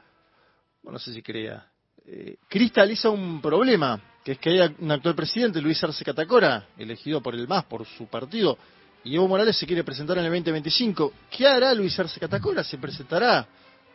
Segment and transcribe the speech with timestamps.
[0.84, 1.68] bueno, no sé si crea,
[2.06, 7.22] eh, cristaliza un problema, que es que hay un actual presidente, Luis Arce Catacora, elegido
[7.22, 8.56] por el MAS, por su partido,
[9.04, 11.12] y Evo Morales se quiere presentar en el 2025.
[11.32, 12.64] ¿Qué hará Luis Arce Catacora?
[12.64, 13.48] ¿Se presentará?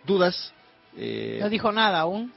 [0.05, 0.53] ¿Dudas?
[0.97, 2.33] Eh, no dijo nada aún.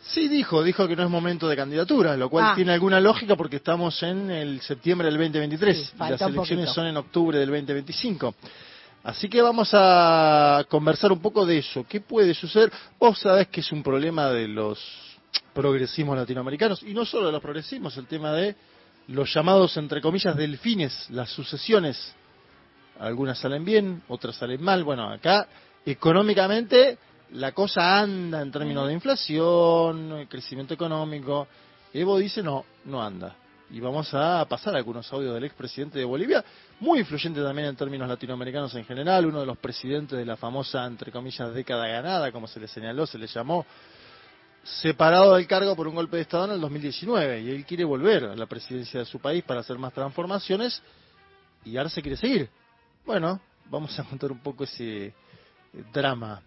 [0.00, 2.52] Sí, dijo, dijo que no es momento de candidatura, lo cual ah.
[2.54, 6.96] tiene alguna lógica porque estamos en el septiembre del 2023 y las elecciones son en
[6.96, 8.34] octubre del 2025.
[9.02, 11.84] Así que vamos a conversar un poco de eso.
[11.88, 12.72] ¿Qué puede suceder?
[12.98, 14.80] Vos sabés que es un problema de los
[15.52, 18.56] progresismos latinoamericanos y no solo de los progresismos, el tema de
[19.08, 22.14] los llamados, entre comillas, delfines, las sucesiones.
[22.98, 24.82] Algunas salen bien, otras salen mal.
[24.82, 25.46] Bueno, acá
[25.84, 26.98] económicamente
[27.32, 31.48] la cosa anda en términos de inflación, crecimiento económico.
[31.92, 33.36] Evo dice no, no anda.
[33.70, 36.44] Y vamos a pasar algunos audios del expresidente de Bolivia,
[36.78, 40.86] muy influyente también en términos latinoamericanos en general, uno de los presidentes de la famosa,
[40.86, 43.66] entre comillas, década ganada, como se le señaló, se le llamó,
[44.62, 47.40] separado del cargo por un golpe de Estado en el 2019.
[47.40, 50.80] Y él quiere volver a la presidencia de su país para hacer más transformaciones
[51.64, 52.48] y Arce quiere seguir.
[53.04, 55.12] Bueno, vamos a contar un poco ese
[55.92, 56.40] drama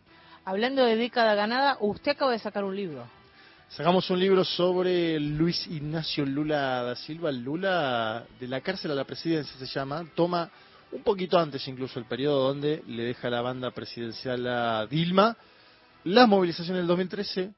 [0.45, 3.07] Hablando de década ganada, usted acaba de sacar un libro.
[3.69, 9.03] Sacamos un libro sobre Luis Ignacio Lula da Silva, Lula de la cárcel a la
[9.03, 10.50] presidencia se llama, toma
[10.91, 15.38] un poquito antes incluso el periodo donde le deja la banda presidencial a Dilma,
[16.03, 17.53] las movilizaciones del 2013,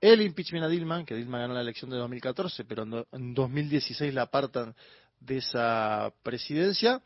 [0.00, 4.22] el impeachment a Dilma, que Dilma ganó la elección de 2014, pero en 2016 la
[4.22, 4.74] apartan
[5.20, 7.02] de esa presidencia,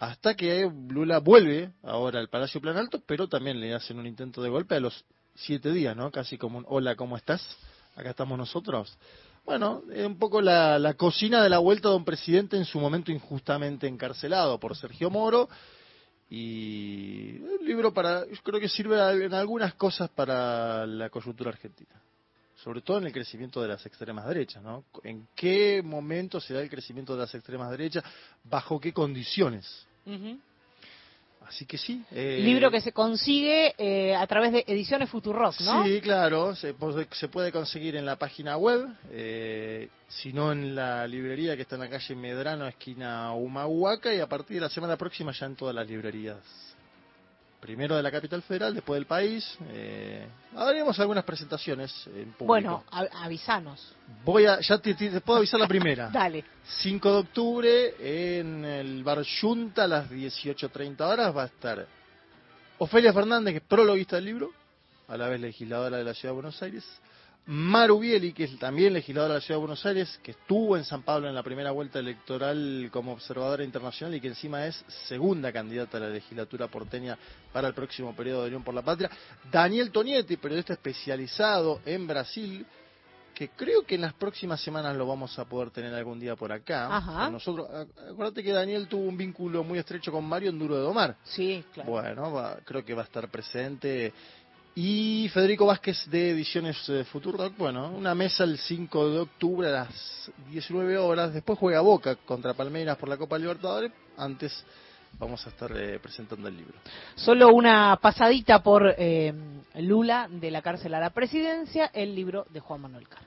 [0.00, 4.42] hasta que Lula vuelve ahora al Palacio Plan Alto, pero también le hacen un intento
[4.42, 6.10] de golpe a los siete días, ¿no?
[6.10, 7.46] Casi como un hola, ¿cómo estás?
[7.94, 8.96] Acá estamos nosotros.
[9.44, 13.12] Bueno, es un poco la, cocina de la vuelta de un presidente en su momento
[13.12, 15.50] injustamente encarcelado por Sergio Moro.
[16.30, 22.00] Y un libro para, yo creo que sirve en algunas cosas para la coyuntura argentina
[22.62, 24.84] sobre todo en el crecimiento de las extremas derechas, ¿no?
[25.02, 28.04] ¿En qué momento se da el crecimiento de las extremas derechas?
[28.44, 29.88] ¿Bajo qué condiciones?
[31.50, 32.04] Así que sí.
[32.12, 35.84] Eh, Libro que se consigue eh, a través de Ediciones Futurock, ¿no?
[35.84, 41.56] Sí, claro, se, puede conseguir en la página web, eh, si no en la librería
[41.56, 45.32] que está en la calle Medrano, esquina Humahuaca, y a partir de la semana próxima
[45.32, 46.69] ya en todas las librerías
[47.60, 49.56] primero de la capital federal, después del país.
[49.68, 50.26] Eh,
[50.56, 52.46] haremos algunas presentaciones en público.
[52.46, 53.94] Bueno, avisanos.
[54.24, 56.08] Voy a, ya te, puedo avisar la primera.
[56.12, 56.44] Dale.
[56.80, 61.86] 5 de octubre en el bar Junta a las 18.30 horas va a estar
[62.78, 64.50] Ofelia Fernández, que es prologuista del libro,
[65.06, 66.84] a la vez legisladora de la Ciudad de Buenos Aires.
[67.46, 70.84] Maru Bieli, que es también legisladora de la Ciudad de Buenos Aires, que estuvo en
[70.84, 75.52] San Pablo en la primera vuelta electoral como observadora internacional y que encima es segunda
[75.52, 77.18] candidata a la legislatura porteña
[77.52, 79.10] para el próximo periodo de Unión por la Patria.
[79.50, 82.64] Daniel Tonietti, periodista especializado en Brasil,
[83.34, 86.52] que creo que en las próximas semanas lo vamos a poder tener algún día por
[86.52, 87.30] acá.
[87.32, 87.68] Nosotros,
[88.10, 91.16] acuérdate que Daniel tuvo un vínculo muy estrecho con Mario en Duro de Domar.
[91.24, 91.90] Sí, claro.
[91.90, 94.12] Bueno, creo que va a estar presente
[94.74, 99.70] Y Federico Vázquez de Ediciones eh, Futurock, bueno, una mesa el 5 de octubre a
[99.70, 101.34] las 19 horas.
[101.34, 103.90] Después juega Boca contra Palmeiras por la Copa Libertadores.
[104.16, 104.64] Antes
[105.18, 106.74] vamos a estar eh, presentando el libro.
[107.16, 109.34] Solo una pasadita por eh,
[109.74, 113.24] Lula de la cárcel a la presidencia, el libro de Juan Manuel Carr.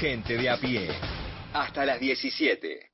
[0.00, 0.88] Gente de a pie.
[1.52, 2.90] Hasta las 17.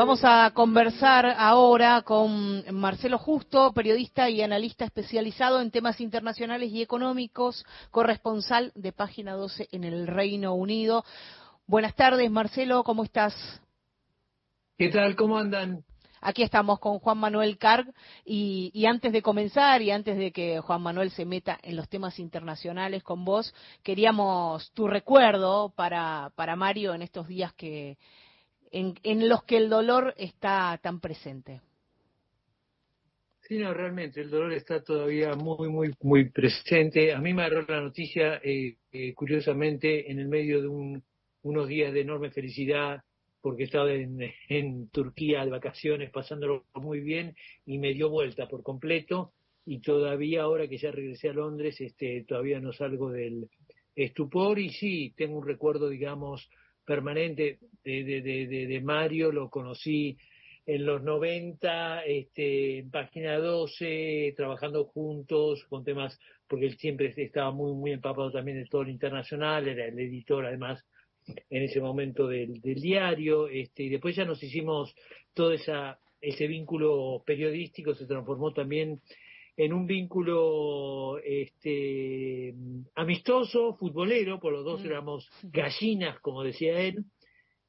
[0.00, 6.80] Vamos a conversar ahora con Marcelo Justo, periodista y analista especializado en temas internacionales y
[6.80, 11.04] económicos, corresponsal de Página 12 en el Reino Unido.
[11.66, 13.34] Buenas tardes, Marcelo, ¿cómo estás?
[14.78, 15.16] ¿Qué tal?
[15.16, 15.84] ¿Cómo andan?
[16.22, 17.92] Aquí estamos con Juan Manuel Carg
[18.24, 21.90] y, y, antes de comenzar y antes de que Juan Manuel se meta en los
[21.90, 27.98] temas internacionales con vos, queríamos tu recuerdo para, para Mario en estos días que,
[28.70, 31.60] en, los que el dolor está tan presente.
[33.42, 37.12] Sí, no, realmente el dolor está todavía muy, muy, muy presente.
[37.12, 41.00] A mí me agarró la noticia, eh, eh, curiosamente, en el medio de
[41.42, 43.02] unos días de enorme felicidad,
[43.40, 44.18] porque estaba en,
[44.48, 47.34] en, Turquía de vacaciones, pasándolo muy bien,
[47.66, 49.32] y me dio vuelta por completo.
[49.66, 53.48] Y todavía, ahora que ya regresé a Londres, este, todavía no salgo del
[53.96, 54.60] estupor.
[54.60, 56.48] Y sí, tengo un recuerdo, digamos,
[56.84, 60.16] permanente de, de, de, Mario, lo conocí
[60.66, 67.50] en los 90, este, en página 12, trabajando juntos con temas, porque él siempre estaba
[67.50, 70.84] muy, muy empapado también de todo lo internacional, era el editor además
[71.48, 74.94] en ese momento del, del diario, este, y después ya nos hicimos
[75.34, 79.00] todo esa, ese vínculo periodístico, se transformó también
[79.56, 82.54] en un vínculo este,
[82.94, 84.86] amistoso, futbolero, por los dos mm.
[84.86, 87.04] éramos gallinas, como decía él,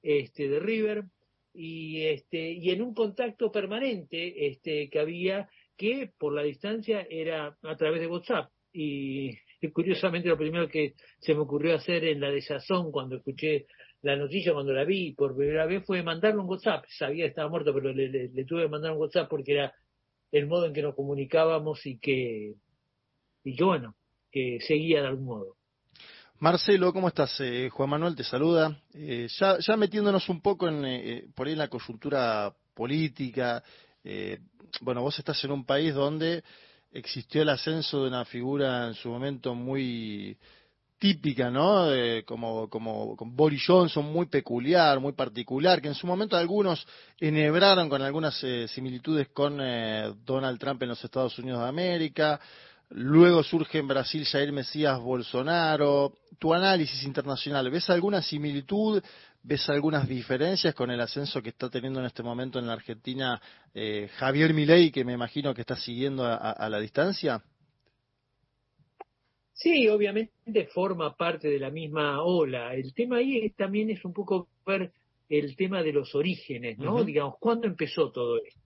[0.02, 1.06] este, de River,
[1.54, 7.58] y, este, y en un contacto permanente este, que había, que por la distancia era
[7.62, 8.52] a través de WhatsApp.
[8.74, 9.38] Y,
[9.74, 13.68] curiosamente lo primero que se me ocurrió hacer en la desazón cuando escuché
[14.02, 16.86] la noticia, cuando la vi por primera vez, fue mandarle un WhatsApp.
[16.88, 19.74] Sabía que estaba muerto, pero le, tuve que mandar un WhatsApp porque era
[20.32, 22.56] el modo en que nos comunicábamos y que,
[23.44, 23.96] y que bueno,
[24.32, 25.58] que seguía de algún modo.
[26.42, 27.40] Marcelo, ¿cómo estás?
[27.40, 28.76] Eh, Juan Manuel te saluda.
[28.96, 33.64] Eh, ya, ya, metiéndonos un poco en, eh, por ahí en la coyuntura política,
[34.82, 36.44] bueno, vos estás en un país donde
[36.92, 40.36] existió el ascenso de una figura en su momento muy
[41.02, 41.90] típica, ¿no?
[42.26, 46.88] como, como, Boris Johnson, muy peculiar, muy particular, que en su momento algunos
[47.20, 52.40] enhebraron con algunas eh, similitudes con eh, Donald Trump en los Estados Unidos de América.
[52.94, 56.14] Luego surge en Brasil Jair Mesías Bolsonaro.
[56.40, 59.02] Tu análisis internacional, ¿ves alguna similitud?
[59.44, 63.42] ¿Ves algunas diferencias con el ascenso que está teniendo en este momento en la Argentina
[63.74, 67.44] eh, Javier Milei, que me imagino que está siguiendo a la distancia?
[69.62, 72.74] Sí, obviamente forma parte de la misma ola.
[72.74, 74.92] El tema ahí también es un poco ver
[75.30, 77.04] el tema de los orígenes, ¿no?
[77.04, 78.61] Digamos, ¿cuándo empezó todo esto?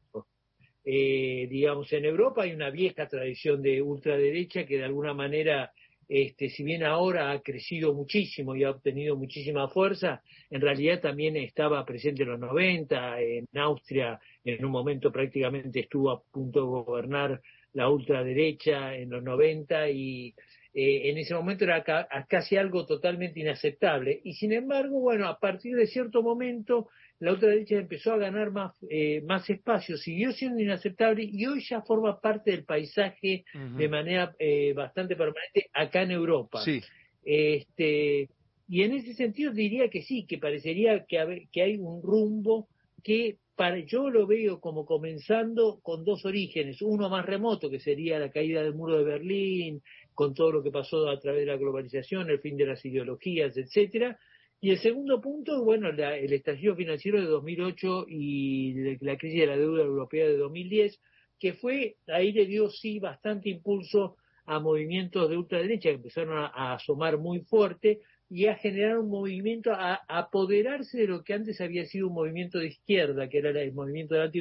[0.85, 5.71] Eh, digamos, en Europa hay una vieja tradición de ultraderecha que de alguna manera,
[6.07, 10.21] este, si bien ahora ha crecido muchísimo y ha obtenido muchísima fuerza,
[10.51, 16.11] en realidad también estaba presente en los 90, en Austria en un momento prácticamente estuvo
[16.11, 17.41] a punto de gobernar
[17.73, 20.35] la ultraderecha en los 90 y
[20.73, 21.83] eh, en ese momento era
[22.27, 24.21] casi algo totalmente inaceptable.
[24.23, 26.89] Y sin embargo, bueno, a partir de cierto momento,
[27.25, 31.81] la ultraderecha empezó a ganar más, eh, más espacio, siguió siendo inaceptable y hoy ya
[31.81, 36.61] forma parte del paisaje de manera eh, bastante permanente acá en Europa.
[36.63, 36.81] Sí.
[37.23, 38.29] Este,
[38.69, 42.67] y en ese sentido diría que sí, que parecería que, que hay un rumbo
[43.03, 48.19] que para, yo lo veo como comenzando con dos orígenes, uno más remoto, que sería
[48.19, 49.81] la caída del muro de Berlín,
[50.13, 53.57] con todo lo que pasó a través de la globalización, el fin de las ideologías,
[53.57, 54.19] etcétera.
[54.61, 59.57] Y el segundo punto, bueno, el estallido financiero de 2008 y la crisis de la
[59.57, 60.99] deuda europea de 2010,
[61.39, 66.73] que fue, ahí le dio sí bastante impulso a movimientos de ultraderecha que empezaron a,
[66.73, 71.85] asomar muy fuerte y a generar un movimiento, a, apoderarse de lo que antes había
[71.85, 74.31] sido un movimiento de izquierda, que era el movimiento de la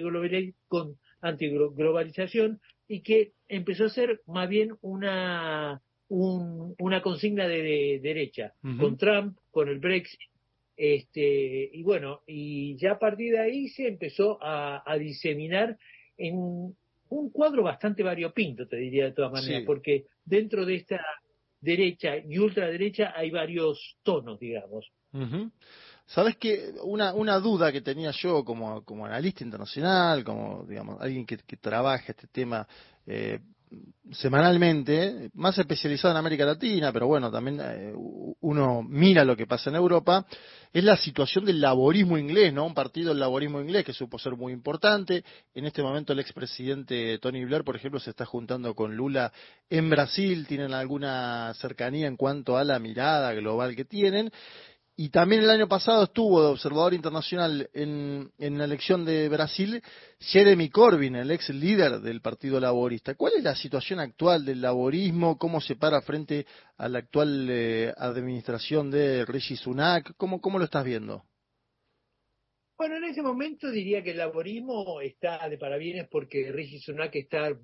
[1.21, 9.39] antiglobalización, y que empezó a ser más bien una, una consigna de, derecha, con Trump,
[9.51, 10.21] con el Brexit,
[10.77, 15.79] este, y bueno, y ya a partir de ahí se empezó a, diseminar
[16.17, 21.01] en un cuadro bastante variopinto, te diría de todas maneras, porque dentro de esta
[21.61, 24.91] derecha y ultraderecha hay varios tonos, digamos.
[26.07, 31.25] Sabes que una, una duda que tenía yo como, como analista internacional, como digamos alguien
[31.25, 32.67] que, que trabaja este tema
[33.07, 33.39] eh,
[34.13, 37.93] semanalmente, más especializado en América Latina, pero bueno, también eh,
[38.41, 40.27] uno mira lo que pasa en Europa,
[40.73, 42.67] es la situación del laborismo inglés, ¿no?
[42.67, 45.25] Un partido del laborismo inglés que supo ser muy importante.
[45.55, 49.33] En este momento el expresidente Tony Blair, por ejemplo, se está juntando con Lula
[49.71, 54.31] en Brasil, tienen alguna cercanía en cuanto a la mirada global que tienen.
[54.97, 59.83] Y también el año pasado estuvo de observador internacional en, la elección de Brasil
[60.21, 63.17] Jeremy Corbyn, el ex líder del Partido Laborista.
[63.17, 65.37] ¿Cuál es la situación actual del laborismo?
[65.37, 66.47] ¿Cómo se para frente
[66.77, 70.15] a la actual eh, administración de Rishi Sunak?
[70.17, 71.25] ¿Cómo, ¿Cómo lo estás viendo?
[72.77, 77.57] Bueno, en ese momento diría que el laborismo está de parabienes porque Rishi Sunak está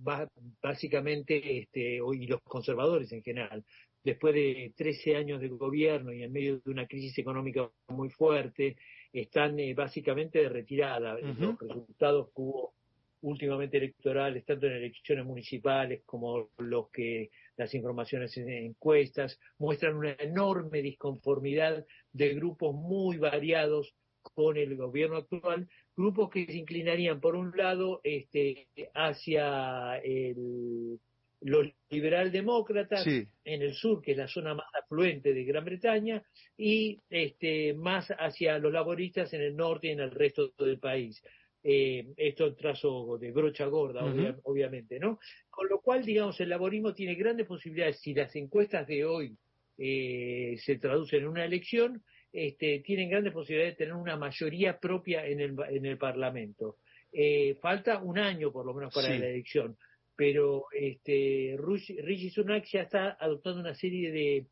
[0.63, 3.65] básicamente, este, y los conservadores en general,
[4.03, 8.77] después de 13 años de gobierno y en medio de una crisis económica muy fuerte,
[9.13, 11.19] están eh, básicamente de retirada.
[11.19, 12.75] Los resultados que hubo
[13.23, 20.13] últimamente electorales, tanto en elecciones municipales como los que las informaciones en encuestas, muestran una
[20.19, 27.37] enorme disconformidad de grupos muy variados con el gobierno actual, grupos que se inclinarían por
[27.37, 30.99] un lado este, hacia el
[31.41, 36.23] los liberal-demócratas en el sur, que es la zona más afluente de Gran Bretaña,
[36.57, 41.23] y este, más hacia los laboristas en el norte y en el resto del país.
[41.63, 44.03] Eh, esto en trazo de brocha gorda,
[44.45, 45.19] obviamente, ¿no?
[45.51, 49.37] Con lo cual, digamos, el laborismo tiene grandes posibilidades, si las encuestas de hoy
[49.77, 55.27] eh, se traducen en una elección, este, tienen grandes posibilidades de tener una mayoría propia
[55.27, 56.77] en el, en el Parlamento.
[57.13, 59.77] Eh, falta un año, por lo menos, para la elección
[60.21, 64.49] pero este, Rishi Sunak ya está adoptando una serie de,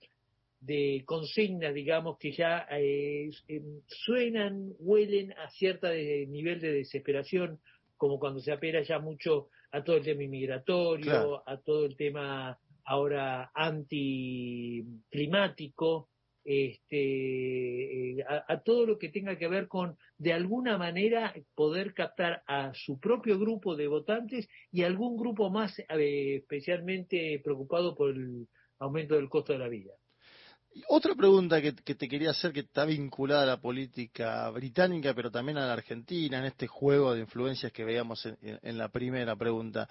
[0.60, 7.60] de consignas, digamos, que ya eh, em, suenan, huelen a cierto nivel de desesperación,
[7.98, 12.58] como cuando se apela ya mucho a todo el tema inmigratorio, a todo el tema
[12.86, 16.08] ahora anticlimático,
[16.50, 22.42] este, eh, a, todo lo que tenga que ver con, de alguna manera, poder captar
[22.46, 28.48] a su propio grupo de votantes y algún grupo más eh, especialmente preocupado por el
[28.78, 29.92] aumento del costo de la vida.
[30.88, 35.58] Otra pregunta que, te quería hacer, que está vinculada a la política británica, pero también
[35.58, 39.86] a la Argentina, en este juego de influencias que veíamos en, la primera pregunta.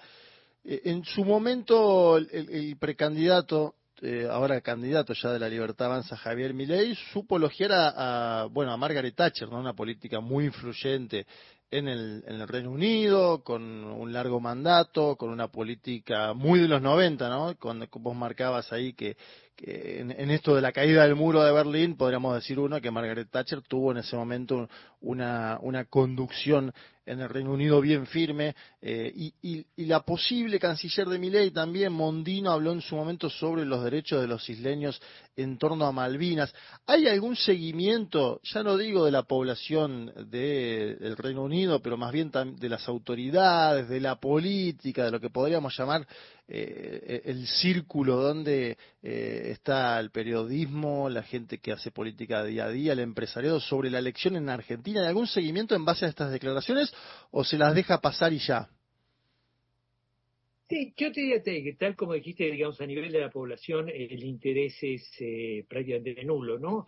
[0.64, 6.54] Eh, en su momento, el precandidato eh, ahora candidato ya de la Libertad Avanza, Javier
[6.54, 9.58] Milei, supo elogiar a, bueno, a Margaret Thatcher, ¿no?
[9.58, 11.26] una política muy influyente
[11.70, 16.68] en el, en el Reino Unido, con un largo mandato, con una política muy de
[16.68, 17.56] los 90, ¿no?
[17.58, 19.16] Cuando vos marcabas ahí que,
[19.60, 23.62] en, esto de la caída del muro de Berlín, podríamos decir uno que Margaret Thatcher
[23.62, 24.68] tuvo en ese momento
[25.00, 26.72] una, una conducción
[27.08, 32.52] en el Reino Unido bien firme eh, y, la posible canciller de Miley también, Mondino,
[32.52, 35.00] habló en su momento sobre los derechos de los isleños
[35.34, 36.54] en torno a Malvinas.
[36.86, 42.30] ¿Hay algún seguimiento, ya no digo de la población del Reino Unido, pero más bien
[42.30, 46.06] de las autoridades, de la política, de lo que podríamos llamar
[46.48, 52.70] eh, el círculo donde eh, está el periodismo, la gente que hace política día a
[52.70, 55.02] día, el empresariado, sobre la elección en Argentina?
[55.02, 56.92] ¿Hay algún seguimiento en base a estas declaraciones
[57.30, 58.68] o se las deja pasar y ya?
[60.68, 64.22] Sí, yo te diría que tal como dijiste, digamos, a nivel de la población el
[64.22, 66.84] interés es eh, prácticamente nulo, ¿no?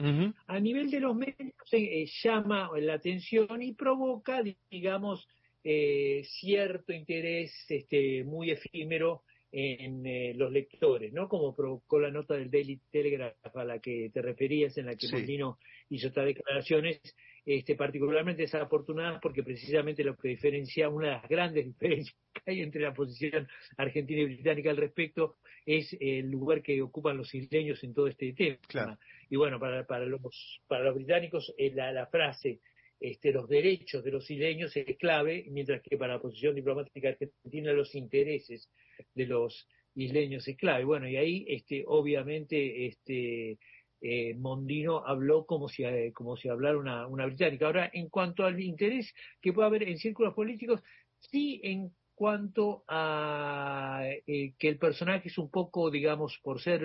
[0.46, 5.26] A nivel de los medios eh, llama la atención y provoca, digamos,
[5.64, 11.28] eh, cierto interés este, muy efímero en los lectores, ¿no?
[11.28, 15.08] Como provocó la nota del Daily Telegraph a la que te referías, en la que
[15.10, 17.00] Molino hizo estas declaraciones,
[17.44, 22.60] este, particularmente desafortunadas porque precisamente lo que diferencia, una de las grandes diferencias que hay
[22.60, 27.82] entre la posición argentina y británica al respecto es el lugar que ocupan los isleños
[27.82, 28.98] en todo este tema.
[29.28, 32.60] Y bueno, para, para, los, para los británicos eh, la, la frase
[33.00, 37.72] este, los derechos de los isleños es clave, mientras que para la posición diplomática argentina
[37.72, 38.70] los intereses
[39.14, 40.84] de los isleños es clave.
[40.84, 43.58] Bueno, y ahí este, obviamente este,
[44.02, 47.66] eh, Mondino habló como si, eh, como si hablara una, una británica.
[47.66, 50.82] Ahora, en cuanto al interés que puede haber en círculos políticos,
[51.18, 56.82] sí en cuanto a eh, que el personaje es un poco, digamos, por ser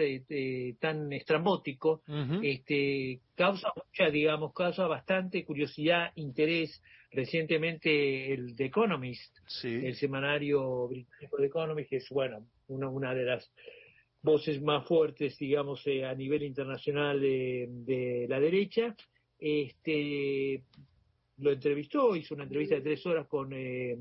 [0.79, 2.03] tan estrambótico,
[2.41, 6.81] este, causa mucha, digamos, causa bastante curiosidad, interés.
[7.11, 13.25] Recientemente el The Economist, el semanario británico The Economist, que es, bueno, una, una de
[13.25, 13.51] las
[14.21, 18.95] voces más fuertes, digamos, eh, a nivel internacional de, la derecha,
[19.37, 20.63] este,
[21.39, 23.97] lo entrevistó, hizo una entrevista de tres horas con, eh,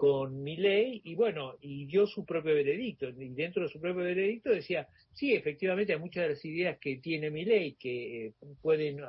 [0.00, 3.06] con Milley y bueno, y dio su propio veredicto.
[3.10, 6.96] Y dentro de su propio veredicto decía, sí, efectivamente hay muchas de las ideas que
[6.96, 9.02] tiene Milley que eh, pueden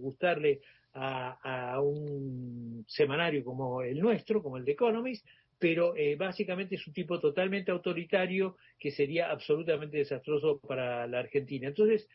[0.00, 0.62] gustarle
[0.94, 5.26] a, un semanario como el nuestro, como el de Economist,
[5.58, 11.68] pero eh, básicamente es un tipo totalmente autoritario que sería absolutamente desastroso para la Argentina.
[11.68, 12.08] Entonces,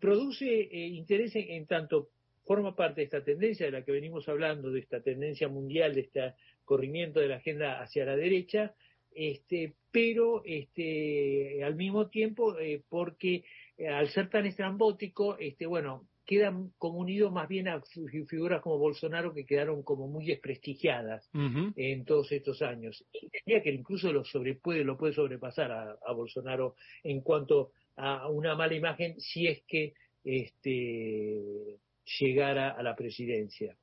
[0.00, 2.08] produce eh, interés en, tanto
[2.44, 6.02] forma parte de esta tendencia de la que venimos hablando, de esta tendencia mundial, de
[6.02, 6.34] este
[6.64, 8.74] corrimiento de la agenda hacia la derecha,
[9.14, 13.44] este, pero este, al mismo tiempo, eh, porque
[13.88, 17.82] al ser tan estrambótico, este, bueno, quedan como unidos más bien a
[18.28, 23.04] figuras como Bolsonaro que quedaron como muy desprestigiadas en todos estos años.
[23.12, 28.28] Y diría que incluso lo, sobre, puede, lo puede sobrepasar a, Bolsonaro en cuanto a
[28.28, 29.92] una mala imagen si es que
[30.24, 31.78] este,
[32.20, 33.76] llegara a la presidencia.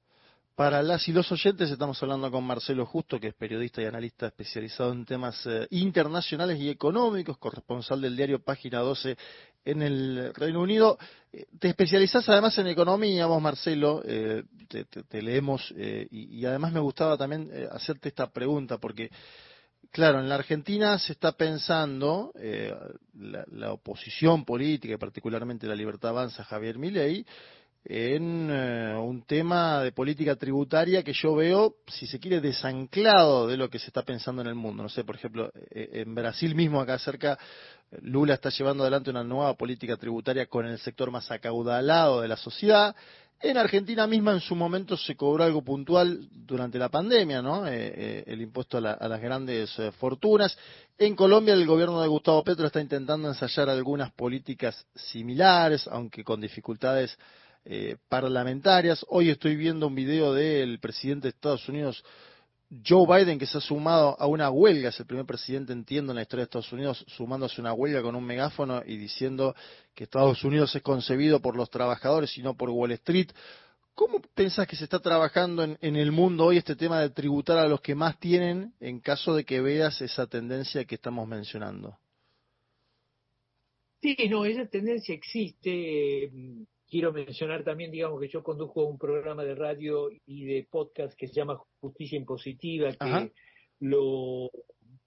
[0.56, 4.28] Para las y los oyentes estamos hablando con Marcelo Justo, que es periodista y analista
[4.28, 9.18] especializado en temas eh, internacionales y económicos, corresponsal del diario Página 12
[9.63, 11.00] en el Reino Unido.
[11.32, 15.74] Eh, te especializás además en economía, vos Marcelo, eh, te, leemos
[16.12, 19.10] y, además me gustaba también hacerte esta pregunta porque...
[19.90, 22.32] Claro, en la Argentina se está pensando,
[23.13, 27.25] la, la, oposición política, y particularmente la Libertad Avanza, Javier Milei,
[27.84, 33.58] en eh, un tema de política tributaria que yo veo, si se quiere, desanclado de
[33.58, 34.84] lo que se está pensando en el mundo.
[34.84, 37.40] No sé, por ejemplo, eh, en Brasil mismo, acá cerca,
[38.02, 42.38] Lula está llevando adelante una nueva política tributaria con el sector más acaudalado de la
[42.38, 42.96] sociedad.
[43.44, 47.68] En Argentina misma en su momento se cobró algo puntual durante la pandemia, ¿no?
[47.68, 50.56] Eh, el impuesto a, a las grandes fortunas.
[51.00, 56.40] En Colombia el gobierno de Gustavo Petro está intentando ensayar algunas políticas similares, aunque con
[56.40, 57.18] dificultades
[57.65, 59.06] eh, parlamentarias.
[59.10, 62.03] Hoy estoy viendo un video del presidente de Estados Unidos,
[62.86, 66.15] Joe Biden, que se ha sumado a una huelga, es el primer presidente, entiendo, en
[66.15, 69.53] la historia de Estados Unidos, sumándose a una huelga con un megáfono y diciendo
[69.94, 73.30] que Estados Unidos es concebido por los trabajadores y no por Wall Street.
[73.93, 77.58] ¿Cómo pensás que se está trabajando en, en, el mundo hoy este tema de tributar
[77.58, 81.97] a los que más tienen en caso de que veas esa tendencia que estamos mencionando?
[84.02, 86.32] Sí, no, esa tendencia existe
[86.91, 91.27] quiero mencionar también, digamos, que yo conduzco un programa de radio y de podcast que
[91.27, 93.32] se llama Justicia Impositiva, que
[93.80, 94.51] lo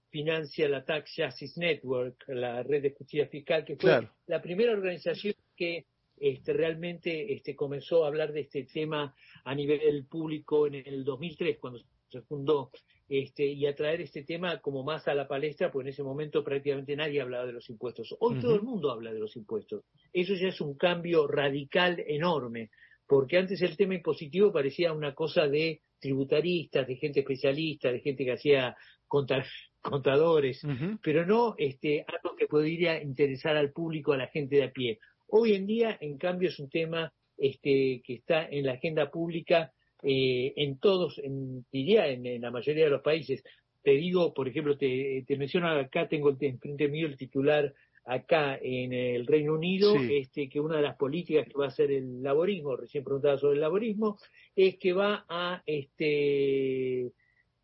[0.09, 5.35] financia la Tax Justice Network, la red de justicia fiscal, que fue la primera organización
[5.55, 5.85] que
[6.17, 11.59] este, realmente este, comenzó a hablar de este tema a nivel público en el 2003,
[11.59, 12.71] cuando se fundó
[13.09, 16.43] este, y a traer este tema como más a la palestra, pues en ese momento
[16.43, 18.15] prácticamente nadie hablaba de los impuestos.
[18.21, 19.85] Hoy todo el mundo habla de los impuestos.
[20.13, 22.71] Eso ya es un cambio radical enorme,
[23.07, 28.25] porque antes el tema impositivo parecía una cosa de tributaristas, de gente especialista, de gente
[28.25, 28.75] que hacía
[29.83, 30.63] contadores,
[31.03, 34.99] pero no este, algo que podría interesar al público, a la gente de a pie.
[35.29, 39.74] Hoy en día, en cambio, es un tema este, que está en la agenda pública
[40.05, 43.43] eh, en todos, en, diría en, la mayoría de los países.
[43.83, 47.73] Te digo, por ejemplo, te, menciono acá, tengo enfrente mío el titular
[48.05, 51.91] acá en el Reino Unido, este, que una de las políticas que va a hacer
[51.91, 54.19] el laborismo, recién preguntaba sobre el laborismo,
[54.55, 57.11] es que va a este,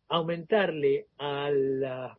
[0.07, 1.47] aumentarle a,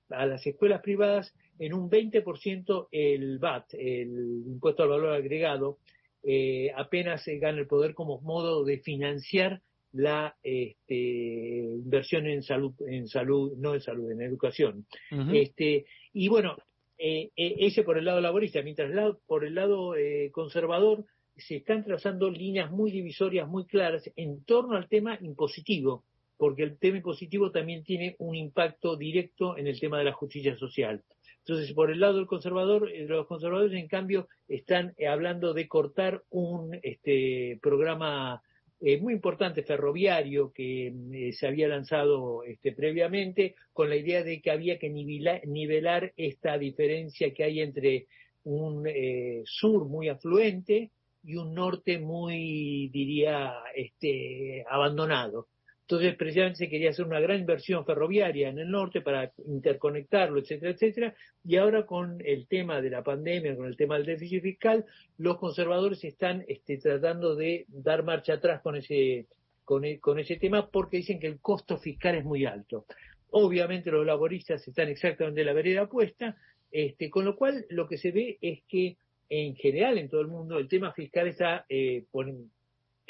[0.09, 5.79] a las escuelas privadas en un 20% el VAT, el impuesto al valor agregado,
[6.23, 9.61] eh, apenas gana el poder como modo de financiar
[9.93, 14.87] la este, inversión en salud, en salud, no en salud, en educación.
[15.33, 16.57] este, y bueno,
[16.99, 18.91] eh, eh, ese por el lado laborista, mientras
[19.27, 21.05] por el lado eh, conservador
[21.37, 26.05] se están trazando líneas muy divisorias, muy claras en torno al tema impositivo,
[26.37, 30.57] porque el tema impositivo también tiene un impacto directo en el tema de la justicia
[30.57, 31.03] social.
[31.39, 36.79] Entonces, por el lado del conservador, los conservadores, en cambio, están hablando de cortar un
[36.83, 38.43] este, programa
[38.85, 44.43] eh, muy importante ferroviario que eh, se había lanzado este, previamente con la idea de
[44.43, 48.09] que había que nivelar, esta diferencia que hay entre
[48.43, 50.91] un eh, sur muy afluente
[51.23, 55.47] y un norte muy, diría, este, abandonado.
[55.93, 60.73] Entonces, precisamente se quería hacer una gran inversión ferroviaria en el norte para interconectarlo, etcétera,
[60.73, 61.15] etcétera.
[61.45, 64.87] Y ahora con el tema de la pandemia, con el tema del déficit fiscal,
[65.19, 69.27] los conservadores están este, tratando de dar marcha atrás con ese,
[69.65, 72.87] con, e, con ese tema porque dicen que el costo fiscal es muy alto.
[73.29, 76.39] Obviamente los laboristas están exactamente en la vereda opuesta,
[76.71, 78.97] este, con lo cual lo que se ve es que
[79.29, 82.05] en general en todo el mundo el tema fiscal está eh,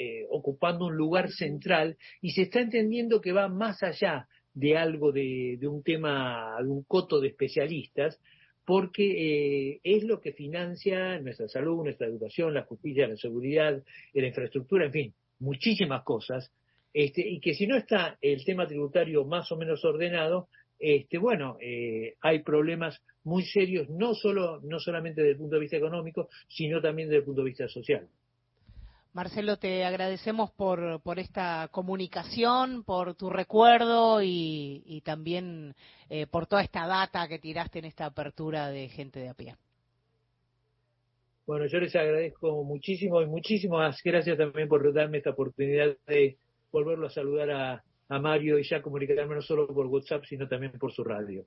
[0.03, 5.11] eh, ocupando un lugar central y se está entendiendo que va más allá de algo
[5.11, 8.19] de, un tema, de un coto de especialistas,
[8.65, 13.81] porque eh, es lo que financia nuestra salud, nuestra educación, la justicia, la seguridad,
[14.13, 16.51] la infraestructura, en fin, muchísimas cosas,
[16.93, 20.47] este, y que si no está el tema tributario más o menos ordenado,
[20.79, 25.61] este, bueno, eh, hay problemas muy serios, no, solo, no solamente desde el punto de
[25.61, 28.07] vista económico, sino también desde el punto de vista social.
[29.13, 35.75] Marcelo, te agradecemos por, por esta comunicación, por tu recuerdo y, también
[36.09, 39.55] eh, por toda esta data que tiraste en esta apertura de gente de a pie.
[41.45, 46.37] Bueno, yo les agradezco muchísimo y muchísimas gracias también por darme esta oportunidad de
[46.71, 50.71] volverlo a saludar a, a Mario y ya comunicarme no solo por WhatsApp, sino también
[50.79, 51.45] por su radio.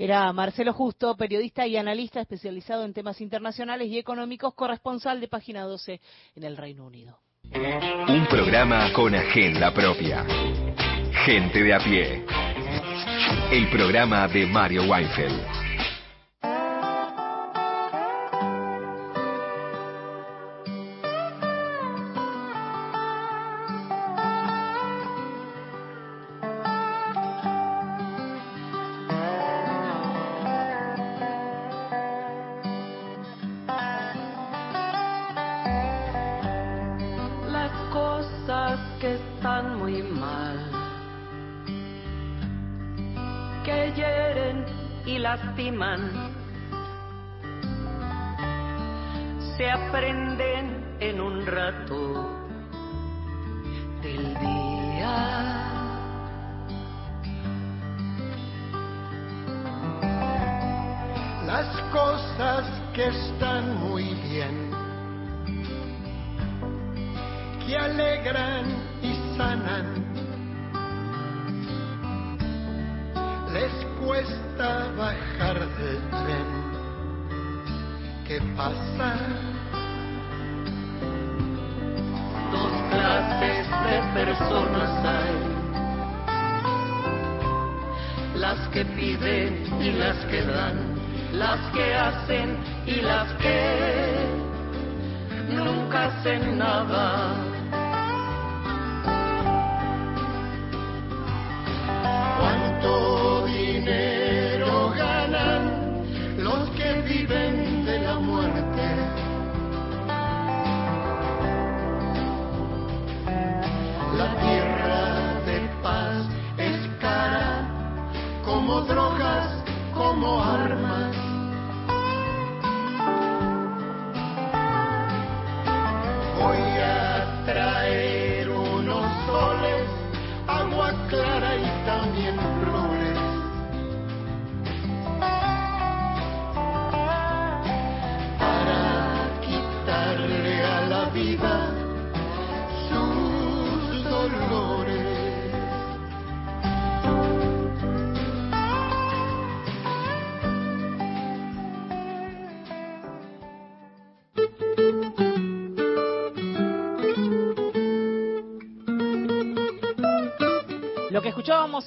[0.00, 5.64] Era Marcelo Justo, periodista y analista especializado en temas internacionales y económicos, corresponsal de Página
[5.64, 6.00] 12
[6.36, 7.18] en el Reino Unido.
[7.52, 10.24] Un programa con agenda propia.
[11.26, 12.24] Gente de a pie.
[13.52, 15.59] El programa de Mario Weinfeld.
[54.02, 55.16] Del día.
[61.44, 64.70] Las cosas que están muy bien,
[67.66, 68.64] que alegran
[69.02, 70.10] y sanan
[73.52, 76.48] les cuesta bajar del tren.
[78.26, 79.59] ¿Qué pasa?
[83.00, 85.36] Dos clases de personas hay.
[88.34, 90.76] Las que piden y las que dan,
[91.32, 94.26] las que hacen y las que
[95.48, 97.50] nunca hacen nada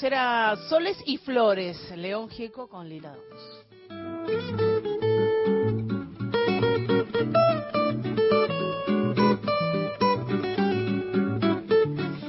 [0.02, 3.16] era Soles y Flores, León Gieco con Lila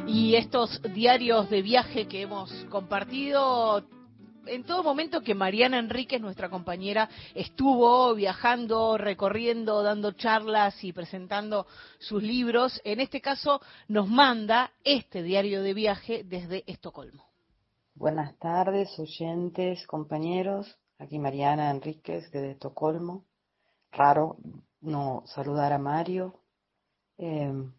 [0.06, 3.84] Y estos diarios de viaje que hemos compartido
[4.46, 11.66] en todo momento que Mariana Enríquez, nuestra compañera, estuvo viajando, recorriendo, dando charlas y presentando
[11.98, 17.33] sus libros, en este caso nos manda este diario de viaje desde Estocolmo.
[17.96, 20.80] Buenas tardes, oyentes, compañeros.
[20.98, 23.24] Aquí Mariana Enríquez desde Estocolmo.
[23.92, 24.36] Raro
[24.80, 26.40] no saludar a Mario.
[27.18, 27.72] Em,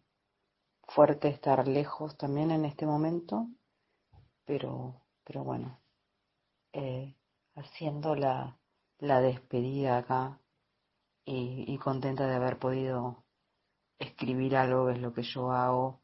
[0.88, 3.49] fuerte estar lejos también en este momento,
[4.45, 5.82] pero, pero bueno,
[6.71, 7.13] eh,
[7.56, 8.58] haciendo la,
[8.99, 10.39] la, despedida acá
[11.25, 13.25] y, contenta de haber podido
[13.99, 15.99] escribir algo, es lo que yo hago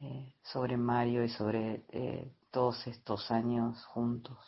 [0.00, 4.38] eh, sobre Mario y sobre eh, todos estos años juntos.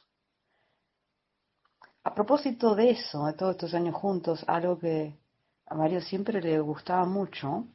[2.05, 5.19] A propósito de eso, de todos estos años juntos, algo que
[5.67, 7.67] a Mario siempre le gustaba mucho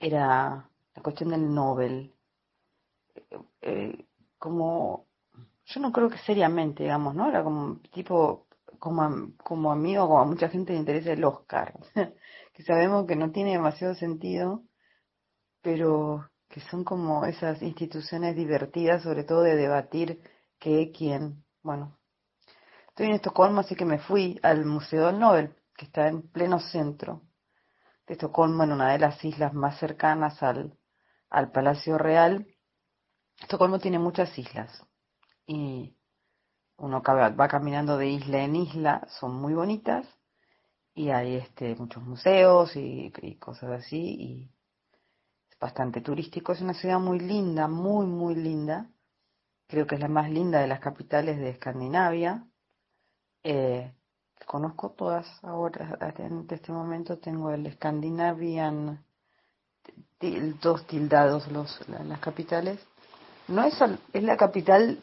[0.00, 2.14] era la cuestión del Nobel.
[4.38, 5.06] como
[5.66, 7.28] yo no creo que seriamente, digamos, ¿no?
[7.28, 8.46] Era como tipo,
[8.78, 11.74] como, como amigo, como a mucha gente le interesa el Oscar,
[12.54, 14.62] que sabemos que no tiene demasiado sentido,
[15.60, 20.20] pero que son como esas instituciones divertidas, sobre todo de debatir
[20.58, 21.44] qué, quién.
[21.62, 21.98] Bueno,
[22.88, 26.58] estoy en Estocolmo, así que me fui al Museo del Nobel, que está en pleno
[26.60, 27.22] centro
[28.06, 30.78] de Estocolmo, en una de las islas más cercanas al,
[31.30, 32.46] al Palacio Real.
[33.40, 34.84] Estocolmo tiene muchas islas
[35.46, 35.94] y
[36.78, 40.06] uno va caminando de isla en isla, son muy bonitas
[40.94, 44.50] y hay este, muchos museos y, cosas así y
[45.60, 46.52] bastante turístico.
[46.52, 48.86] Es una ciudad muy linda, muy, muy linda.
[49.66, 52.44] Creo que es la más linda de las capitales de Escandinavia.
[53.42, 53.92] Eh,
[54.46, 59.04] conozco todas ahora, en este momento tengo el Scandinavian,
[60.60, 62.80] dos tildados los, las capitales.
[63.46, 63.74] No es,
[64.12, 65.02] es la capital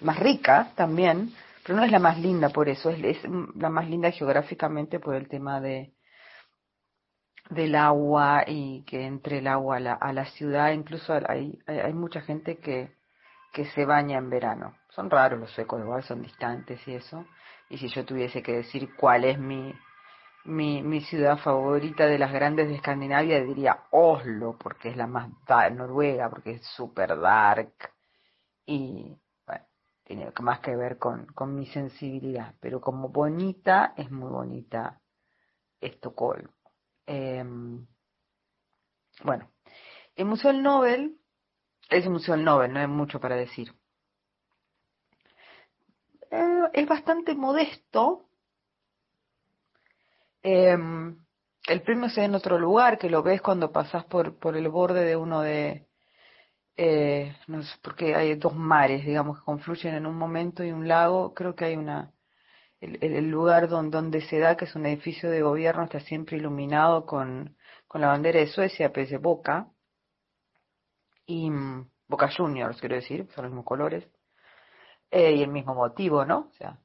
[0.00, 3.88] más rica también, pero no es la más linda por eso, es, es la más
[3.88, 5.92] linda geográficamente por el tema de
[7.50, 11.92] del agua y que entre el agua a la, a la ciudad, incluso hay, hay,
[11.92, 12.92] mucha gente que,
[13.52, 14.74] que se baña en verano.
[14.90, 17.26] Son raros los suecos, igual son distantes y eso.
[17.68, 19.74] Y si yo tuviese que decir cuál es mi,
[20.44, 25.30] mi, mi ciudad favorita de las grandes de Escandinavia, diría Oslo, porque es la más
[25.72, 27.72] Noruega, porque es super dark.
[28.64, 29.16] Y
[30.06, 35.00] tiene más que ver con, con mi sensibilidad, pero como bonita, es muy bonita
[35.80, 36.55] Estocolmo.
[37.06, 37.86] Em,
[39.22, 39.50] bueno,
[40.16, 41.18] el Museo del Nobel
[41.90, 43.72] es el Museo del Nobel, no hay mucho para decir.
[46.30, 48.28] Eh, es bastante modesto.
[50.42, 51.18] Em,
[51.66, 54.68] el premio se da en otro lugar, que lo ves cuando pasas por, por el
[54.68, 55.88] borde de uno de,
[56.76, 60.88] eh, no sé, porque hay dos mares, digamos, que confluyen en un momento y un
[60.88, 62.12] lago, creo que hay una,
[63.00, 67.06] el, lugar donde, donde, se da, que es un edificio de gobierno, está siempre iluminado
[67.06, 67.56] con,
[67.94, 69.68] la bandera de Suecia, pues de Boca,
[71.26, 74.06] y mm, Boca Juniors, quiero decir, son los mismos colores,
[75.10, 76.48] eh, y el mismo motivo, ¿no?
[76.50, 76.78] O sea,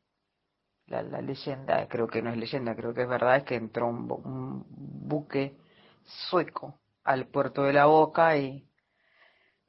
[0.88, 3.88] la, la, leyenda, creo que no es leyenda, creo que es verdad, es que entró
[3.88, 5.58] un, un buque
[6.30, 8.68] sueco al puerto de la Boca y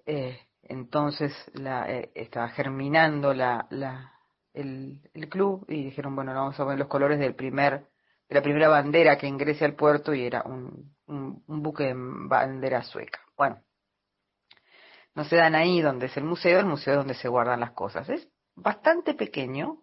[0.07, 4.13] eh, entonces la, eh, estaba germinando la, la,
[4.55, 7.87] el, el, club y dijeron, bueno, vamos a poner los colores del primer,
[8.29, 12.83] de la primera bandera que ingrese al puerto y era un, un, buque de bandera
[12.83, 13.21] sueca.
[13.37, 13.63] Bueno,
[15.15, 17.73] no se dan ahí donde es el museo, el museo es donde se guardan las
[17.73, 18.09] cosas.
[18.09, 19.83] Es bastante pequeño,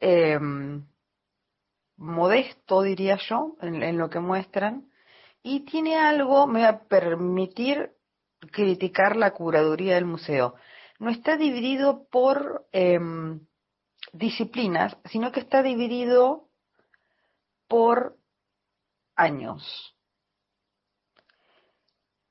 [0.00, 0.38] eh,
[1.96, 4.90] modesto diría yo en, en, lo que muestran,
[5.42, 7.92] y tiene algo, me va a permitir
[8.52, 10.54] criticar la curaduría del museo.
[10.98, 13.40] No está dividido por em,
[14.12, 16.48] disciplinas, sino que está dividido
[17.68, 18.16] por
[19.14, 19.96] años.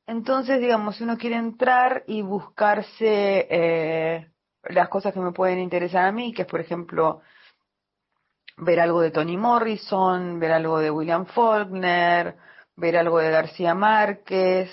[0.07, 4.29] Entonces, digamos, si uno quiere entrar y buscarse eh,
[4.63, 7.21] las cosas que me pueden interesar a mí, que es, por ejemplo,
[8.57, 12.37] ver algo de Toni Morrison, ver algo de William Faulkner,
[12.75, 14.69] ver algo de García Márquez,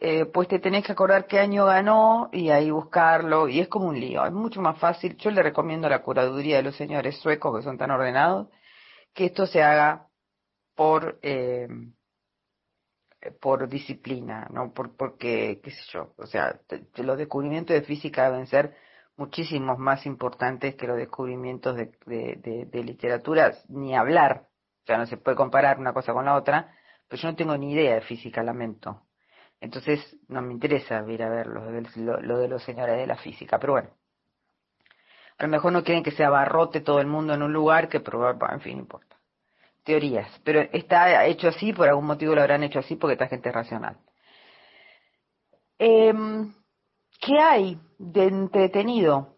[0.00, 3.88] eh, pues te tenés que acordar qué año ganó y ahí buscarlo, y es como
[3.88, 7.56] un lío, es mucho más fácil, yo le recomiendo la curaduría de los señores suecos
[7.56, 8.48] que son tan ordenados,
[9.14, 10.08] que esto se haga
[10.74, 11.68] por, eh,
[13.40, 14.72] por disciplina, ¿no?
[14.72, 16.60] Por, porque, qué sé yo, o sea,
[16.96, 18.76] los descubrimientos de física deben ser
[19.16, 21.90] muchísimos más importantes que los descubrimientos de,
[22.70, 24.48] de, literatura, ni hablar,
[24.82, 26.74] o sea, no se puede comparar una cosa con la otra,
[27.08, 29.05] pero yo no tengo ni idea de física, lamento.
[29.60, 33.74] Entonces no me interesa ir a ver lo de, los señores de la física, pero
[33.74, 33.90] bueno.
[35.38, 38.00] A lo mejor no quieren que se abarrote todo el mundo en un lugar que
[38.00, 39.16] probablemente, en fin, importa.
[39.84, 43.50] Teorías, pero está hecho así, por algún motivo lo habrán hecho así porque esta gente
[43.50, 43.96] es racional.
[45.78, 46.52] Em,
[47.20, 49.34] ¿Qué hay de entretenido?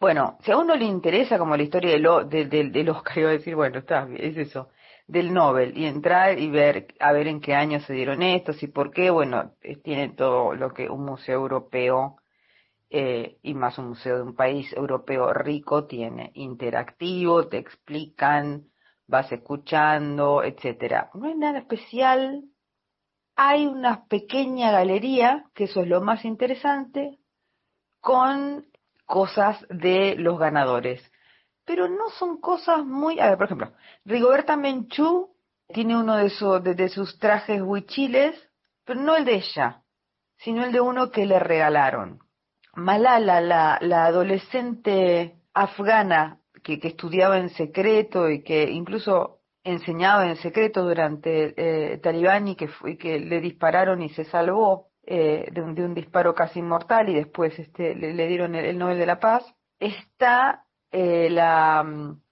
[0.00, 3.32] Bueno, si a uno le interesa como la historia de, de, de, que iba a
[3.32, 4.70] decir, bueno, está, es eso
[5.10, 8.68] del Nobel y entrar y ver a ver en qué año se dieron estos y
[8.68, 12.16] por qué, bueno, eh, tiene todo lo que un museo europeo
[12.90, 18.68] eh, y más un museo de un país europeo rico tiene, interactivo, te explican,
[19.08, 21.10] vas escuchando, etcétera.
[21.14, 22.44] No hay nada especial,
[23.34, 27.18] hay una pequeña galería, que eso es lo más interesante,
[28.00, 28.64] con
[29.06, 31.02] cosas de los ganadores
[31.70, 33.20] pero no son cosas muy...
[33.20, 33.70] A ver, por ejemplo,
[34.04, 35.36] Rigoberta Menchú
[35.72, 38.34] tiene uno de, de, sus trajes huichiles,
[38.84, 39.84] pero no el de ella,
[40.38, 42.18] sino el de uno que le regalaron.
[42.74, 50.34] Malala, la, la adolescente afgana que, que, estudiaba en secreto y que incluso enseñado en
[50.38, 55.62] secreto durante eh, Talibán y que, fue, que le dispararon y se salvó eh, de,
[55.62, 58.98] un, de, un, disparo casi mortal y después este, le, le dieron el, el, Nobel
[58.98, 59.44] de la Paz.
[59.78, 61.84] Está eh, la,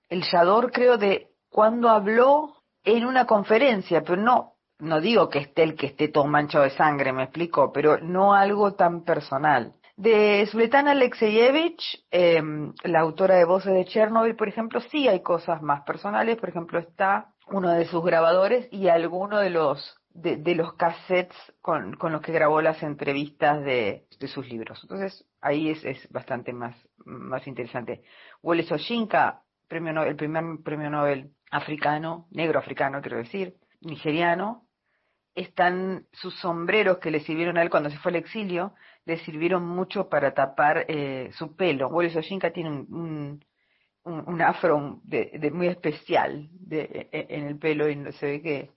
[0.09, 5.62] el Yador, creo, de cuando habló en una conferencia, pero no, no digo que esté
[5.62, 9.75] el que esté todo manchado de sangre, me explico, pero no algo tan personal.
[9.97, 12.40] De Svetlana Alexeyevich, eh,
[12.85, 16.37] la autora de Voces de Chernobyl, por ejemplo, sí hay cosas más personales.
[16.37, 21.37] Por ejemplo, está uno de sus grabadores y alguno de los de, de los cassettes
[21.61, 24.79] con, con, los que grabó las entrevistas de, de sus libros.
[24.83, 28.03] Entonces, ahí es, es, bastante más, más interesante.
[28.42, 34.68] Wole Soyinka, premio el primer premio Nobel africano, negro africano, quiero decir, nigeriano,
[35.35, 38.74] están sus sombreros que le sirvieron a él cuando se fue al exilio,
[39.05, 41.88] le sirvieron mucho para tapar eh, su pelo.
[41.90, 43.44] Boris Oshinka tiene un,
[44.05, 48.70] un, un afro de, de, muy especial de, en el pelo y se ve que,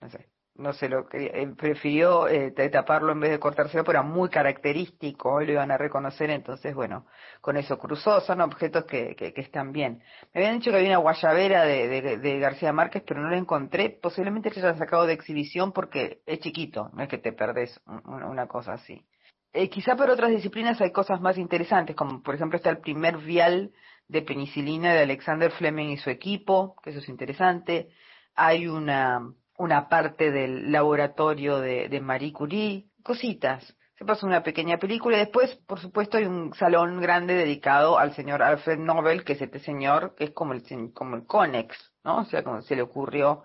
[0.00, 0.26] no sé,
[0.58, 5.32] no se lo quería, prefirió eh, taparlo en vez de cortárselo, pero era muy característico,
[5.32, 7.06] hoy lo iban a reconocer, entonces bueno,
[7.40, 10.02] con eso cruzó, son objetos que, que, que están bien.
[10.32, 13.38] Me habían dicho que había una guayabera de, de, de, García Márquez, pero no la
[13.38, 17.80] encontré, posiblemente se hayan sacado de exhibición porque es chiquito, no es que te perdés
[17.86, 19.04] una cosa así.
[19.52, 23.16] Eh, quizá para otras disciplinas hay cosas más interesantes, como por ejemplo está el primer
[23.18, 23.72] vial
[24.08, 27.88] de penicilina de Alexander Fleming y su equipo, que eso es interesante.
[28.34, 33.76] Hay una una parte del laboratorio de, de Marie Curie, cositas.
[33.98, 38.14] Se pasó una pequeña película y después, por supuesto, hay un salón grande dedicado al
[38.14, 42.18] señor Alfred Nobel, que es este señor que es como el, como el Conex, ¿no?
[42.18, 43.44] O sea, como se le ocurrió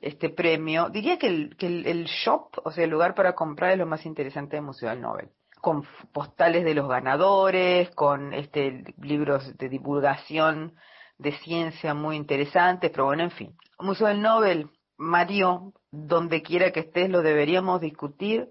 [0.00, 0.88] este premio.
[0.90, 3.86] Diría que el, que el, el shop, o sea, el lugar para comprar es lo
[3.86, 5.30] más interesante del Museo del Nobel
[5.62, 10.74] con postales de los ganadores, con este libros de divulgación
[11.18, 13.56] de ciencia muy interesantes, pero bueno, en fin.
[13.78, 14.70] Museo del Nobel
[15.02, 18.50] Mario, donde quiera que estés, lo deberíamos discutir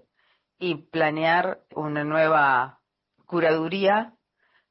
[0.58, 2.80] y planear una nueva
[3.26, 4.12] curaduría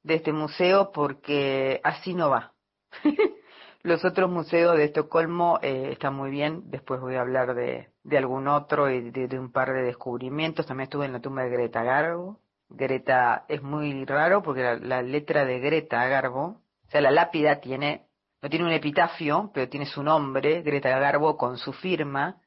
[0.04, 2.54] de este museo porque así no va.
[3.84, 8.18] Los otros museos de Estocolmo eh, están muy bien, después voy a hablar de, de
[8.18, 10.68] algún otro y de, un par de descubrimientos.
[10.68, 12.40] También estuve en la tumba de Greta Garbo.
[12.70, 17.60] Greta es muy raro porque la, la letra de Greta Garbo, o sea, la lápida
[17.60, 18.06] tiene
[18.42, 22.42] no tiene un epitafio, pero tiene su nombre, Greta Garbo, con su firma,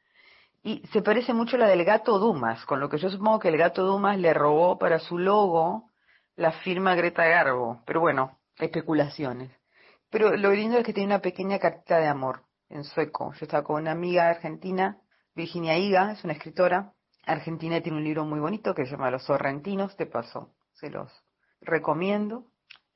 [0.63, 3.49] y se parece mucho a la del gato Dumas, con lo que yo supongo que
[3.49, 5.91] el gato Dumas le robó para su logo
[6.37, 9.53] la firma Greta Garbo, pero bueno, especulaciones.
[10.11, 13.33] Pero lo lindo es que tiene una pequeña carta de amor en sueco.
[13.35, 14.99] Yo estaba con una amiga argentina,
[15.35, 16.93] Virginia Higa, es una escritora
[17.27, 21.11] argentina, tiene un libro muy bonito que se llama Los Sorrentinos, te paso, se los
[21.61, 22.47] recomiendo.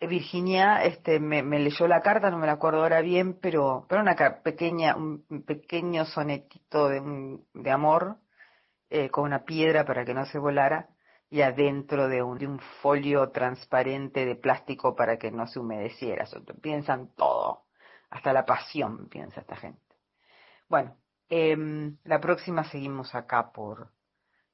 [0.00, 4.00] Virginia este, me, me, leyó la carta, no me la acuerdo ahora bien, pero, pero
[4.00, 8.18] una pequeña, un pequeño sonetito de, de amor
[8.90, 10.88] eh, con una piedra para que no se volara
[11.30, 16.26] y adentro de un, de un folio transparente de plástico para que no se humedeciera.
[16.62, 17.64] Piensan todo,
[18.08, 19.82] hasta la pasión piensa esta gente.
[20.68, 20.96] Bueno,
[21.28, 21.56] eh,
[22.04, 23.90] la próxima seguimos acá por,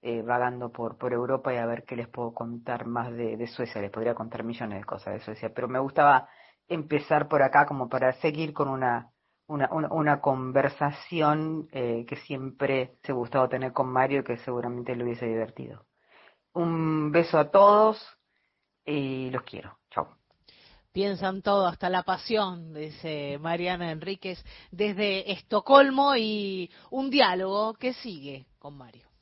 [0.07, 3.81] eh, vagando por, por Europa y a ver qué les puedo contar más de, Suecia.
[3.81, 6.29] Les podría contar millones de cosas de Suecia, pero me gustaba
[6.69, 9.09] empezar por acá como para seguir con una,
[9.49, 15.25] una conversación eh, que siempre se gustaba tener con Mario y que seguramente le hubiese
[15.25, 15.87] divertido.
[16.53, 17.99] Un beso a todos
[18.85, 19.79] y los quiero.
[19.91, 20.19] Chao.
[20.93, 28.45] Piensan todo, hasta la pasión, dice Mariana Enríquez desde Estocolmo y un diálogo que sigue
[28.59, 29.14] con Mario.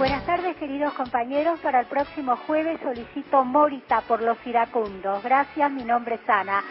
[0.00, 1.60] Buenas tardes, queridos compañeros.
[1.60, 5.22] Para el próximo jueves solicito Morita por los iracundos.
[5.22, 6.64] Gracias, mi nombre es Ana.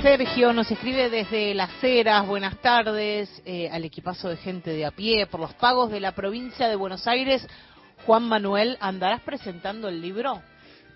[0.00, 4.92] Sergio nos escribe desde Las Heras, buenas tardes, eh, al equipazo de gente de a
[4.92, 7.44] pie, por los pagos de la provincia de Buenos Aires.
[8.06, 10.40] Juan Manuel, ¿andarás presentando el libro?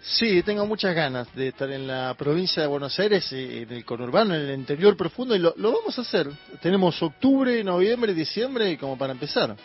[0.01, 4.37] Sí, tengo muchas ganas de estar en la provincia de Buenos Aires, en el conurbano,
[4.37, 6.29] en el interior profundo, y lo, lo vamos a hacer.
[6.63, 9.57] Tenemos octubre, noviembre, diciembre, como para empezar.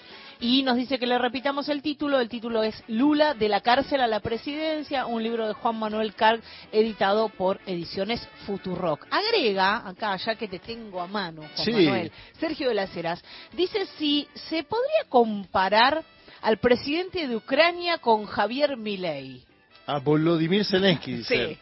[0.43, 2.19] Y nos dice que le repitamos el título.
[2.19, 6.13] El título es Lula de la cárcel a la presidencia, un libro de Juan Manuel
[6.15, 6.41] Carg,
[6.73, 9.07] editado por Ediciones Futurock.
[9.09, 11.71] Agrega, acá ya que te tengo a mano, Juan sí.
[11.71, 13.23] Manuel, Sergio de las Heras,
[13.55, 16.03] dice si se podría comparar
[16.41, 19.41] al presidente de Ucrania con Javier Milei.
[19.85, 21.47] A Volodymyr Zelensky, dice.
[21.47, 21.57] Sí.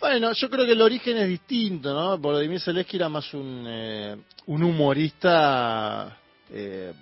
[0.00, 2.16] Bueno, yo creo que el origen es distinto, ¿no?
[2.16, 4.16] Volodymyr Zelensky era más un, eh,
[4.46, 6.16] un humorista
[6.50, 6.94] eh,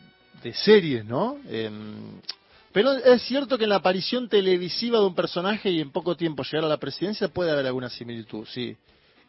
[0.42, 1.38] de series, ¿no?
[1.48, 1.70] Eh,
[2.72, 6.42] pero es cierto que en la aparición televisiva de un personaje y en poco tiempo
[6.42, 8.74] llegar a la presidencia puede haber alguna similitud, sí.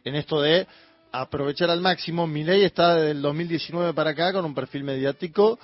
[0.02, 0.66] en esto de
[1.12, 2.26] aprovechar al máximo.
[2.26, 5.58] Milei está desde el 2019 para acá con un perfil mediático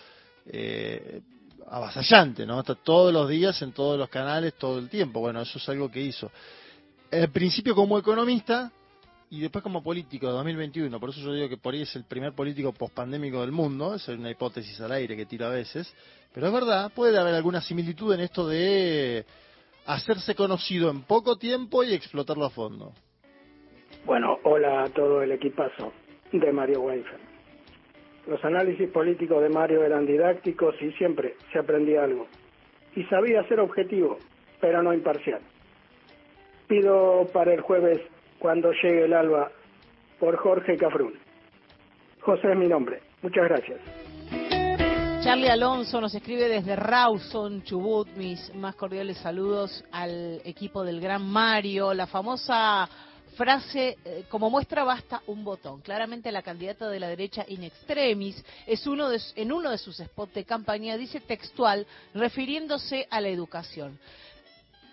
[0.47, 1.23] eh,
[1.69, 2.61] avasallante, ¿no?
[2.61, 5.21] Está todos los días en todos los canales, todo el tiempo.
[5.21, 6.31] Bueno, eso es algo que hizo.
[7.11, 8.71] Al principio como economista
[9.31, 10.99] y después como político de 2021.
[10.99, 13.95] Por eso yo digo que por ahí es el primer político pospandémico del mundo.
[13.95, 15.95] Es una hipótesis al aire que tiro a veces.
[16.35, 19.25] Pero es verdad, puede haber alguna similitud en esto de
[19.87, 22.93] hacerse conocido en poco tiempo y explotarlo a fondo.
[24.05, 25.93] Bueno, hola a todo el equipazo
[26.33, 27.31] de Mario Weinfeld.
[28.27, 32.27] Los análisis políticos de Mario eran didácticos y siempre se aprendía algo.
[32.97, 34.19] Y sabía ser objetivo,
[34.61, 35.41] pero no imparcial.
[36.67, 38.01] Pido para el jueves,
[38.41, 39.53] cuando llegue el alba,
[40.19, 41.15] por Jorge Cafrún.
[42.21, 43.01] José es mi nombre.
[43.23, 43.81] Muchas gracias.
[45.23, 48.09] Charlie Alonso nos escribe desde Rawson, Chubut.
[48.17, 51.93] Mis más cordiales saludos al equipo del Gran Mario.
[51.93, 52.89] La famosa
[53.37, 55.83] frase, eh, como muestra basta un botón.
[55.83, 59.99] Claramente la candidata de la derecha in extremis es uno de, en uno de sus
[59.99, 63.99] spots de campaña, dice textual, refiriéndose a la educación.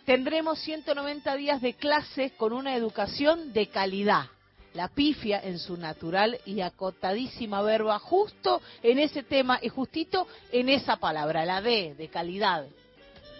[0.07, 4.27] Tendremos 190 días de clases con una educación de calidad.
[4.73, 10.69] La pifia en su natural y acotadísima verba, justo en ese tema y justito en
[10.69, 12.67] esa palabra, la D, de calidad,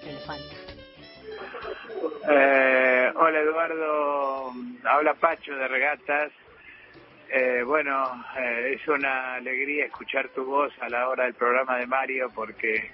[0.03, 0.09] que.
[2.29, 4.51] Eh, hola Eduardo,
[4.83, 6.33] habla Pacho de Regatas.
[7.29, 11.87] Eh, bueno, eh, es una alegría escuchar tu voz a la hora del programa de
[11.87, 12.91] Mario porque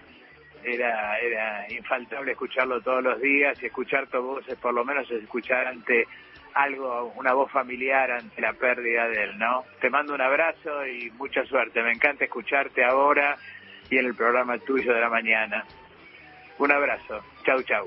[0.66, 5.09] era, era infaltable escucharlo todos los días y escuchar tu voz es por lo menos
[5.11, 6.07] escuchar ante
[6.53, 9.66] algo, una voz familiar ante la pérdida de él, ¿no?
[9.82, 11.82] Te mando un abrazo y mucha suerte.
[11.82, 13.38] Me encanta escucharte ahora
[13.89, 15.66] y en el programa tuyo de la mañana.
[16.59, 17.22] Un abrazo.
[17.43, 17.86] Chau, chau.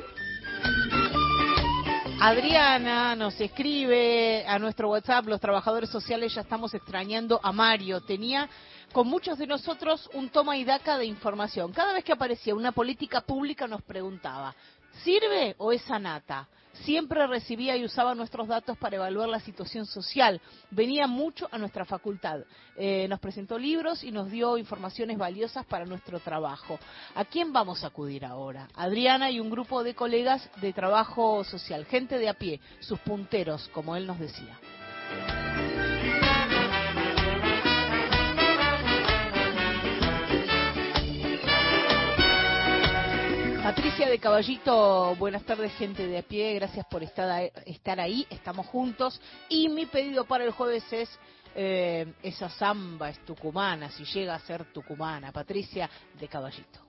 [2.19, 8.01] Adriana nos escribe a nuestro WhatsApp, los trabajadores sociales ya estamos extrañando a Mario.
[8.01, 8.49] Tenía
[8.91, 11.73] con muchos de nosotros un toma y daca de información.
[11.73, 14.55] Cada vez que aparecía una política pública nos preguntaba,
[15.05, 16.49] ¿sirve o es anata?
[16.85, 20.41] Siempre recibía y usaba nuestros datos para evaluar la situación social.
[20.71, 22.41] Venía mucho a nuestra facultad.
[22.77, 26.79] Eh, nos presentó libros y nos dio informaciones valiosas para nuestro trabajo.
[27.15, 28.69] ¿A quién vamos a acudir ahora?
[28.75, 33.69] Adriana y un grupo de colegas de trabajo social, gente de a pie, sus punteros,
[33.69, 34.59] como él nos decía.
[43.77, 48.67] Patricia de Caballito, buenas tardes gente de a pie, gracias por estar, estar ahí, estamos
[48.69, 49.21] juntos.
[49.51, 51.11] Y mi pedido para el jueves es
[51.55, 56.86] eh, esa samba es tucumana, si llega a ser tucumana, Patricia de Caballito.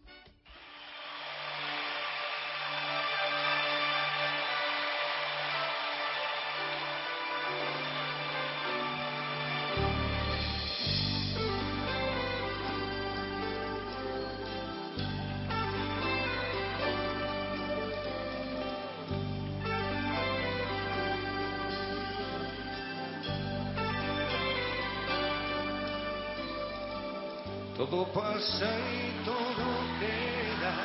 [27.90, 29.66] Todo pasa y todo
[29.98, 30.76] queda,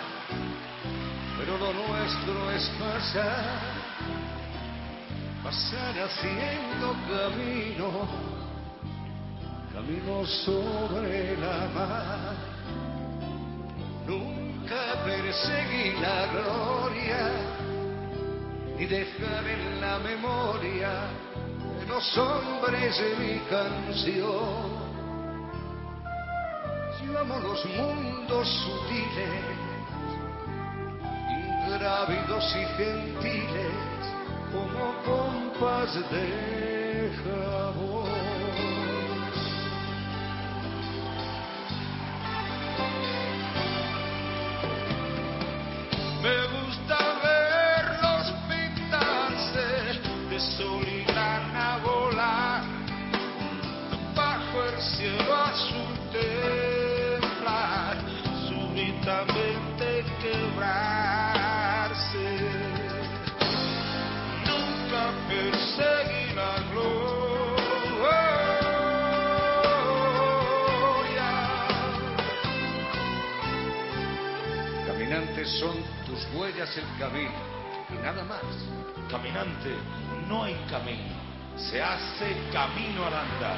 [1.36, 3.44] pero lo nuestro es pasar,
[5.42, 8.08] pasar haciendo camino,
[9.72, 12.36] camino sobre la mar.
[14.06, 17.30] Nunca perseguí la gloria,
[18.78, 20.90] ni dejar en la memoria
[21.80, 24.71] de los hombres de mi canción
[27.64, 29.44] mundos sutiles,
[31.66, 33.74] ingrávidos y gentiles,
[34.52, 37.91] como pompas de jabón.
[81.72, 83.56] se hace camino al andar.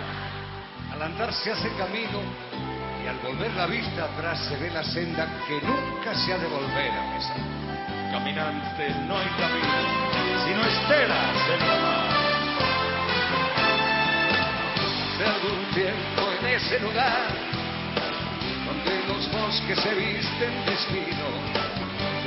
[0.92, 2.20] Al andar se hace camino
[3.02, 6.46] y al volver la vista atrás se ve la senda que nunca se ha de
[6.46, 7.36] volver a pesar.
[8.12, 9.78] Caminantes, no hay camino,
[10.46, 12.14] sino esteras en la mar.
[15.18, 17.34] De algún tiempo en ese lugar,
[18.64, 21.26] donde los bosques se visten de espino,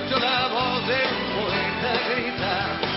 [0.10, 2.97] yo la voz de un poeta grita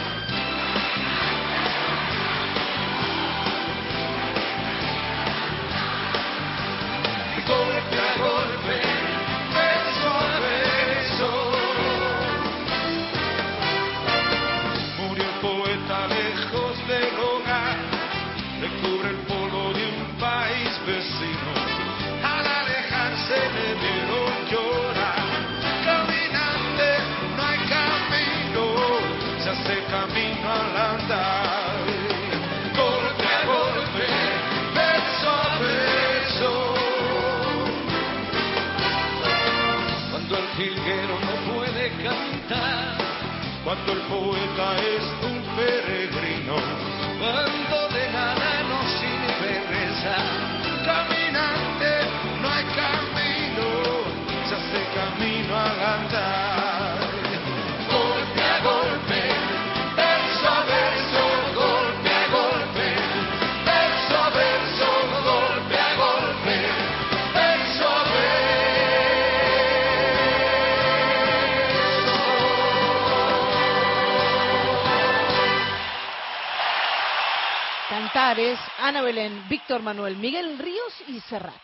[79.49, 81.61] Víctor Manuel, Miguel Ríos y Serrat.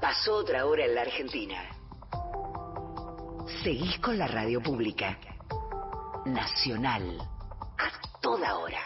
[0.00, 1.56] Pasó otra hora en la Argentina.
[3.62, 5.18] Seguís con la radio pública.
[6.26, 7.18] Nacional.
[7.78, 8.84] A toda hora.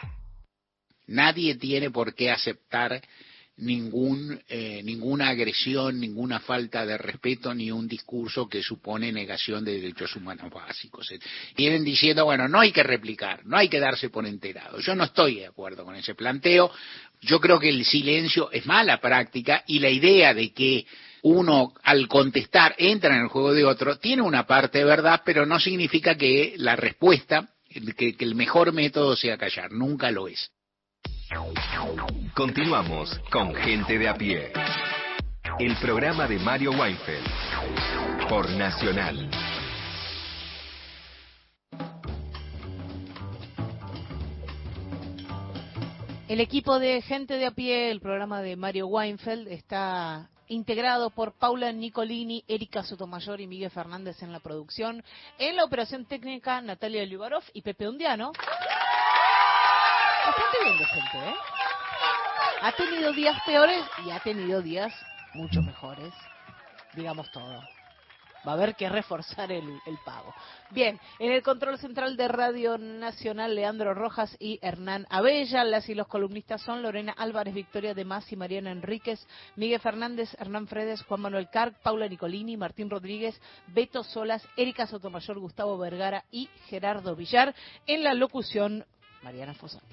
[1.09, 3.03] Nadie tiene por qué aceptar
[3.57, 9.81] ningún, eh, ninguna agresión, ninguna falta de respeto, ni un discurso que supone negación de
[9.81, 11.13] derechos humanos básicos.
[11.57, 14.81] Vienen diciendo, bueno, no hay que replicar, no hay que darse por enterado.
[14.81, 16.71] Yo no estoy de acuerdo con ese planteo.
[17.21, 20.87] Yo creo que el silencio es mala práctica y la idea de que
[21.23, 25.47] uno al contestar entra en el juego de otro tiene una parte de verdad, pero
[25.47, 27.49] no significa que la respuesta,
[27.97, 29.73] que el mejor método sea callar.
[29.73, 30.51] Nunca lo es.
[32.35, 34.53] Continuamos con Gente de a pie.
[35.59, 37.27] El programa de Mario Weinfeld.
[38.29, 39.31] Por Nacional.
[46.29, 51.33] El equipo de Gente de a pie, el programa de Mario Weinfeld, está integrado por
[51.39, 55.03] Paula Nicolini, Erika Sotomayor y Miguel Fernández en la producción.
[55.39, 58.33] En la operación técnica, Natalia Liubarov y Pepe Undiano.
[60.25, 61.35] Bastante bien de gente, ¿eh?
[62.63, 64.93] Ha tenido días peores y ha tenido días
[65.35, 66.15] mucho mejores.
[66.95, 67.61] Digamos todo.
[68.47, 70.35] Va a haber que reforzar el, el pago.
[70.71, 75.65] Bien, en el control central de Radio Nacional, Leandro Rojas y Hernán Abella.
[75.65, 80.35] Las y los columnistas son Lorena Álvarez, Victoria de Más y Mariana Enríquez, Miguel Fernández,
[80.39, 86.25] Hernán Fredes, Juan Manuel Carc, Paula Nicolini, Martín Rodríguez, Beto Solas, Erika Sotomayor, Gustavo Vergara
[86.31, 87.55] y Gerardo Villar.
[87.87, 88.85] En la locución,
[89.25, 89.87] Mariana Fosati.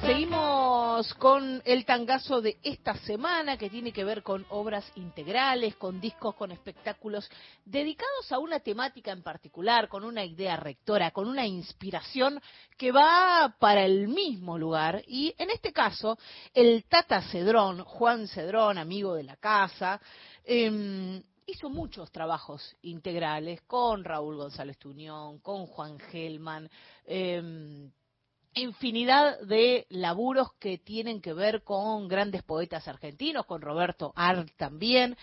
[0.00, 6.00] Seguimos con el tangazo de esta semana que tiene que ver con obras integrales, con
[6.00, 7.30] discos, con espectáculos
[7.64, 12.40] dedicados a una temática en particular, con una idea rectora, con una inspiración
[12.76, 15.04] que va para el mismo lugar.
[15.06, 16.18] Y en este caso,
[16.54, 20.00] el Tata Cedrón, Juan Cedrón, amigo de la casa,
[20.44, 26.68] eh, hizo muchos trabajos integrales con Raúl González Tuñón, con Juan Gelman,
[27.06, 27.90] eh,
[28.58, 35.16] infinidad de laburos que tienen que ver con grandes poetas argentinos, con Roberto Art también,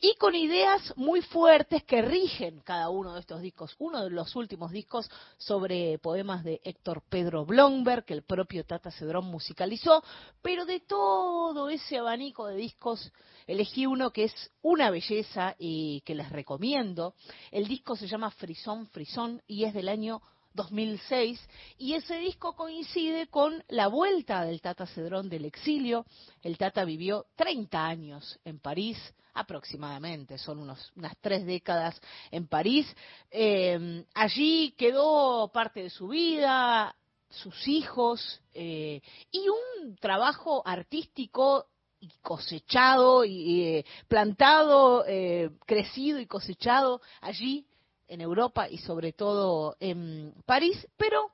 [0.00, 3.74] y con ideas muy fuertes que rigen cada uno de estos discos.
[3.78, 8.90] Uno de los últimos discos sobre poemas de Héctor Pedro Blomberg, que el propio Tata
[8.90, 10.02] Cedrón musicalizó,
[10.42, 13.12] pero de todo ese abanico de discos
[13.46, 17.14] elegí uno que es una belleza y que les recomiendo.
[17.50, 20.20] El disco se llama Frisón, Frisón y es del año
[20.54, 21.40] 2006
[21.78, 26.04] y ese disco coincide con la vuelta del Tata Cedrón del exilio.
[26.42, 28.98] El Tata vivió 30 años en París,
[29.34, 32.86] aproximadamente, son unos, unas tres décadas en París.
[33.30, 36.94] Eh, allí quedó parte de su vida,
[37.30, 41.66] sus hijos eh, y un trabajo artístico
[42.00, 47.66] y cosechado y eh, plantado, eh, crecido y cosechado allí
[48.08, 51.30] en Europa y sobre todo en París, pero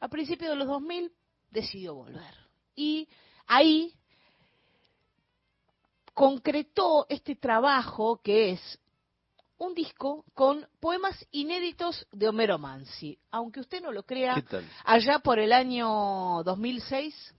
[0.00, 1.12] a principios de los 2000
[1.50, 2.34] decidió volver.
[2.74, 3.08] Y
[3.46, 3.94] ahí
[6.14, 8.78] concretó este trabajo que es
[9.58, 13.16] un disco con poemas inéditos de Homero Mansi.
[13.30, 14.42] Aunque usted no lo crea,
[14.84, 17.34] allá por el año 2006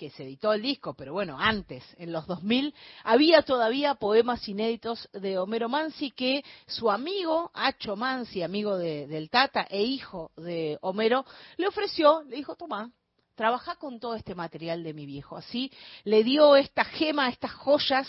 [0.00, 2.74] que se editó el disco, pero bueno, antes, en los 2000,
[3.04, 9.66] había todavía poemas inéditos de Homero Mansi que su amigo, Acho Mansi, amigo del Tata
[9.68, 11.26] e hijo de Homero,
[11.58, 12.90] le ofreció, le dijo, toma,
[13.34, 15.36] trabaja con todo este material de mi viejo.
[15.36, 15.70] Así
[16.04, 18.08] le dio esta gema, estas joyas,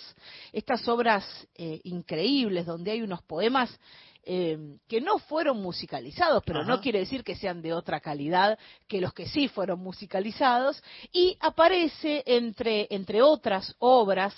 [0.53, 1.25] estas obras
[1.55, 3.69] eh, increíbles, donde hay unos poemas
[4.23, 8.57] eh, que no fueron musicalizados, pero no quiere decir que sean de otra calidad
[8.87, 14.33] que los que sí fueron musicalizados, y aparece entre, entre otras obras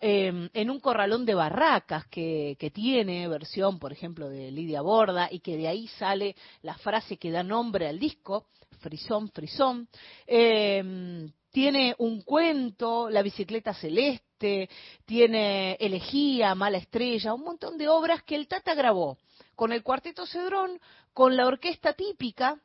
[0.00, 5.28] eh, en un corralón de barracas que, que, tiene versión, por ejemplo, de Lidia Borda,
[5.30, 8.46] y que de ahí sale la frase que da nombre al disco,
[8.80, 9.88] Frisón, Frisón.
[10.26, 14.68] Eh, tiene un cuento, La bicicleta celeste,
[15.06, 19.16] tiene Elegía, Mala estrella, un montón de obras que el Tata grabó
[19.56, 20.78] con el cuarteto Cedrón,
[21.12, 22.60] con la orquesta típica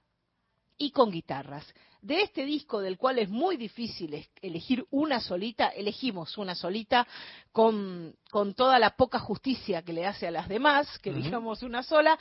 [0.77, 1.65] y con guitarras.
[2.01, 7.07] De este disco, del cual es muy difícil elegir una solita, elegimos una solita
[7.51, 8.15] con,
[8.55, 12.17] toda la poca justicia que le hace a las demás, que elijamos una sola,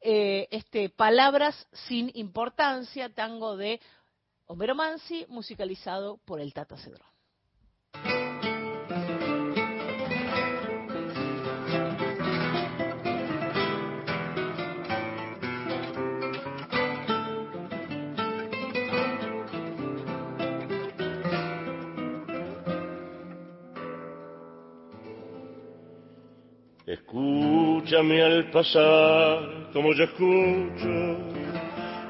[0.00, 3.80] eh, este Palabras sin importancia, tango de
[4.46, 7.17] Homero Mansi, musicalizado por el Tata Cedrón.
[26.88, 31.18] Escúchame al pasar como yo escucho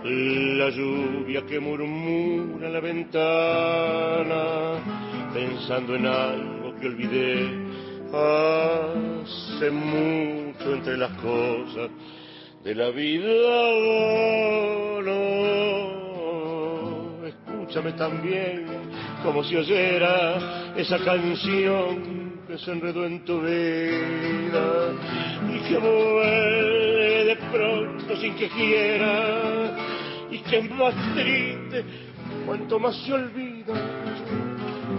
[0.05, 4.45] la lluvia que murmura la ventana,
[5.35, 7.51] pensando en algo que olvidé
[8.13, 11.91] hace mucho entre las cosas
[12.63, 13.73] de la vida.
[15.03, 15.17] No,
[17.27, 18.65] escúchame también
[19.25, 22.18] como si oyera esa canción
[22.59, 24.93] se enredó en tu vida
[25.49, 29.77] y que vuelve de pronto sin que quiera
[30.31, 31.85] y que es más triste
[32.45, 33.75] cuanto más se olvida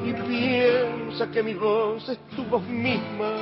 [0.05, 3.33] y piensa que mi voz es tu voz misma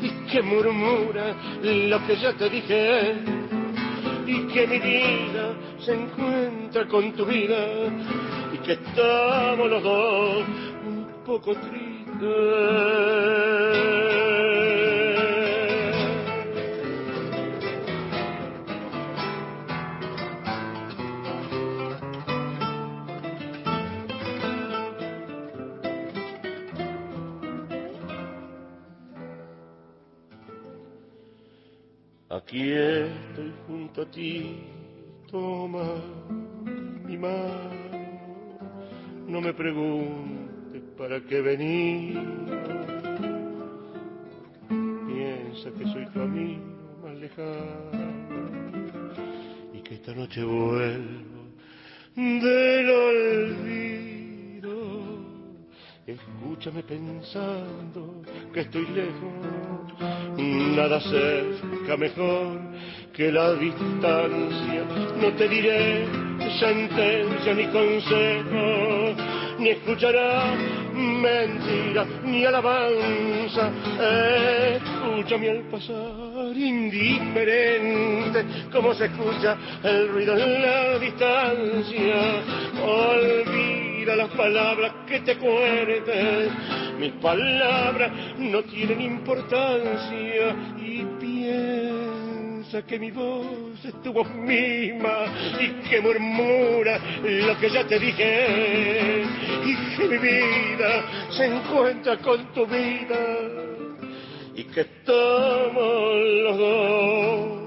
[0.00, 3.14] y que murmura lo que ya te dije
[4.26, 7.66] y que mi vida se encuentra con tu vida
[8.52, 10.44] y que estamos los dos
[10.86, 11.91] un poco tristes
[12.22, 12.30] Aquí
[32.72, 34.62] estoy junto a ti,
[35.28, 35.82] toma
[37.04, 38.06] mi mano,
[39.26, 40.51] no me preguntes
[40.96, 42.18] para qué venir.
[44.68, 46.62] Piensa que soy tu amigo
[47.02, 47.90] más lejano
[49.72, 51.42] y que esta noche vuelvo
[52.14, 53.92] del olvido.
[56.06, 58.22] Escúchame pensando
[58.52, 59.72] que estoy lejos
[60.76, 62.60] nada cerca mejor
[63.12, 64.84] que la distancia.
[65.20, 66.06] No te diré
[66.58, 69.14] sentencia ni consejo,
[69.62, 70.54] ni escuchará
[70.94, 73.70] mentira ni alabanza.
[74.74, 82.14] Escúchame al pasar indiferente, como se escucha el ruido en la distancia.
[82.84, 86.50] Olvida las palabras que te cuenten
[86.98, 90.56] mis palabras no tienen importancia
[92.80, 95.26] que mi voz es tu voz misma
[95.60, 99.24] y que murmura lo que ya te dije
[99.66, 103.38] y que mi vida se encuentra con tu vida
[104.54, 107.62] y que estamos los dos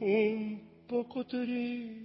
[0.00, 2.04] un poco tristes.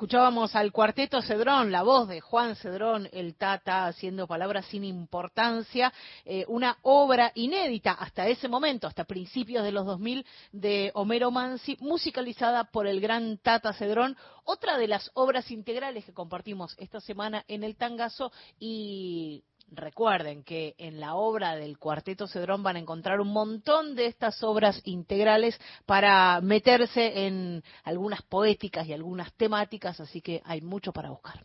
[0.00, 5.92] Escuchábamos al cuarteto Cedrón, la voz de Juan Cedrón, el Tata, haciendo palabras sin importancia,
[6.24, 11.76] eh, una obra inédita hasta ese momento, hasta principios de los 2000, de Homero Mansi,
[11.80, 17.44] musicalizada por el gran Tata Cedrón, otra de las obras integrales que compartimos esta semana
[17.46, 23.20] en el Tangazo y Recuerden que en la obra del Cuarteto Cedrón van a encontrar
[23.20, 30.20] un montón de estas obras integrales para meterse en algunas poéticas y algunas temáticas, así
[30.20, 31.44] que hay mucho para buscar.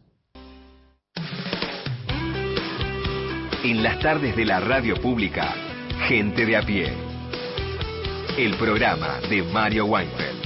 [3.63, 5.55] En las tardes de la radio pública,
[6.07, 6.93] Gente de a pie.
[8.37, 10.44] El programa de Mario Weinfeld.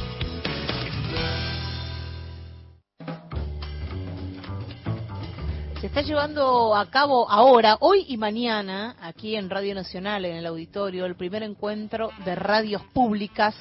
[5.80, 10.46] Se está llevando a cabo ahora, hoy y mañana, aquí en Radio Nacional, en el
[10.46, 13.56] auditorio, el primer encuentro de radios públicas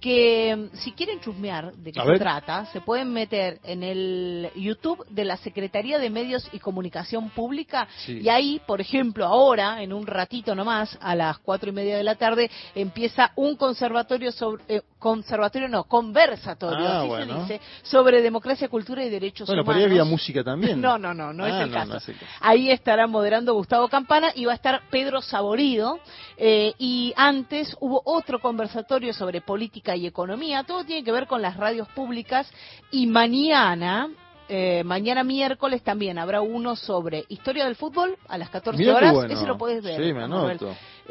[0.00, 5.24] que si quieren chusmear de qué se trata, se pueden meter en el YouTube de
[5.24, 10.54] la Secretaría de Medios y Comunicación Pública y ahí, por ejemplo, ahora, en un ratito
[10.54, 15.68] nomás, a las cuatro y media de la tarde, empieza un conservatorio sobre, eh, conservatorio
[15.68, 19.66] no, conversatorio, ah, así se dice, sobre democracia, cultura y derechos humanos.
[19.66, 20.80] Bueno, pero ahí había música también.
[20.90, 22.12] No, no, no, no es ah, el caso.
[22.40, 25.98] ahí estará moderando Gustavo Campana y va a estar Pedro Saborido.
[26.36, 31.42] Eh, y antes hubo otro conversatorio sobre política y economía, todo tiene que ver con
[31.42, 32.50] las radios públicas.
[32.90, 34.08] Y mañana,
[34.48, 39.46] eh, mañana miércoles también habrá uno sobre historia del fútbol a las 14 horas, ese
[39.46, 40.02] lo puedes ver.
[40.02, 40.26] Sí, me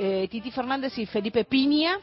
[0.02, 2.00] eh, Titi Fernández y Felipe Piña.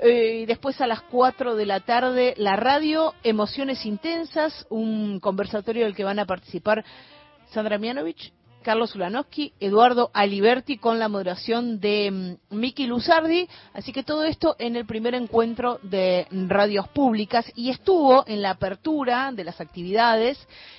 [0.00, 5.84] Eh, y después a las 4 de la tarde la radio Emociones Intensas, un conversatorio
[5.84, 6.84] del que van a participar
[7.50, 8.32] Sandra Mianovich
[8.62, 13.48] Carlos Ulanowski, Eduardo Aliberti con la moderación de mm, Miki Luzardi.
[13.72, 18.50] Así que todo esto en el primer encuentro de radios públicas y estuvo en la
[18.50, 20.38] apertura de las actividades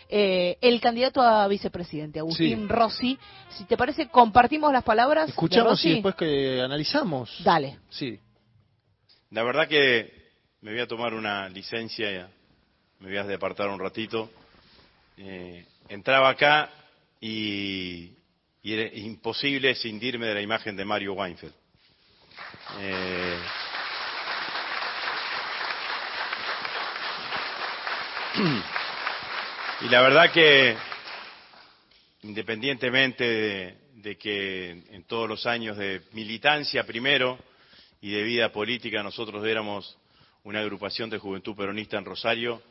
[0.09, 3.17] eh, el candidato a vicepresidente, Agustín Rossi.
[3.49, 5.29] Si te parece, compartimos las palabras.
[5.29, 7.41] Escuchamos y después que analizamos.
[7.43, 7.79] Dale.
[7.89, 8.19] Sí.
[9.31, 10.11] La verdad que
[10.61, 12.29] me voy a tomar una licencia,
[12.99, 14.29] me voy a departar un ratito.
[15.17, 16.69] Eh, entraba acá
[17.19, 18.13] y,
[18.63, 21.53] era imposible cindirme de la imagen de Mario Weinfeld.
[22.79, 23.39] Eh,
[29.81, 30.77] y la verdad que,
[32.23, 37.37] independientemente de, que en todos los años de militancia primero
[37.99, 39.97] y de vida política nosotros éramos
[40.43, 42.61] una agrupación de juventud peronista en Rosario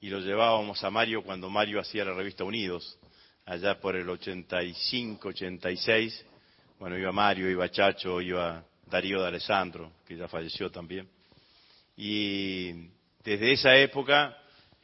[0.00, 2.98] y lo llevábamos a Mario cuando Mario hacía la revista Unidos
[3.46, 6.26] allá por el 85, 86,
[6.78, 11.08] bueno, iba Mario, iba Chacho, iba Darío de Alessandro, que ya falleció también.
[11.96, 12.88] Y
[13.24, 14.36] desde esa época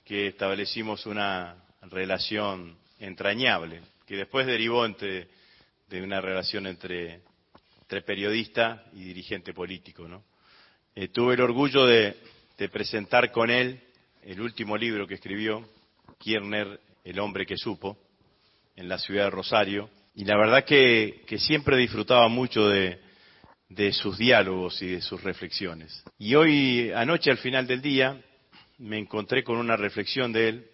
[0.04, 5.28] que establecimos una relación entrañable, que después derivó entre,
[5.88, 7.20] de una relación entre,
[7.82, 10.08] entre periodista y dirigente político.
[10.08, 10.24] ¿no?
[10.94, 12.16] Eh, tuve el orgullo de,
[12.56, 13.82] de presentar con él
[14.22, 15.66] el último libro que escribió,
[16.18, 17.98] Kierner, El hombre que supo,
[18.76, 23.00] en la ciudad de Rosario, y la verdad que, siempre disfrutaba mucho de,
[23.92, 26.04] sus diálogos y de sus reflexiones.
[26.18, 28.20] Y hoy, anoche al final del día,
[28.78, 30.66] me encontré con una reflexión de él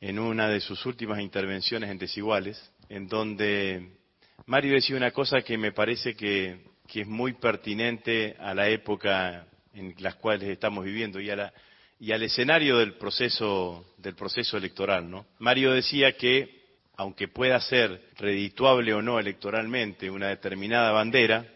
[0.00, 3.90] en una de sus últimas intervenciones en Desiguales, en donde
[4.46, 9.94] Mario decía una cosa que me parece que, es muy pertinente a la época en
[9.98, 11.30] la cual estamos viviendo y,
[12.00, 15.08] y al escenario del proceso, del proceso electoral.
[15.08, 15.26] ¿no?
[15.38, 16.58] Mario decía que
[16.96, 21.46] aunque pueda ser redituable o no electoralmente una determinada bandera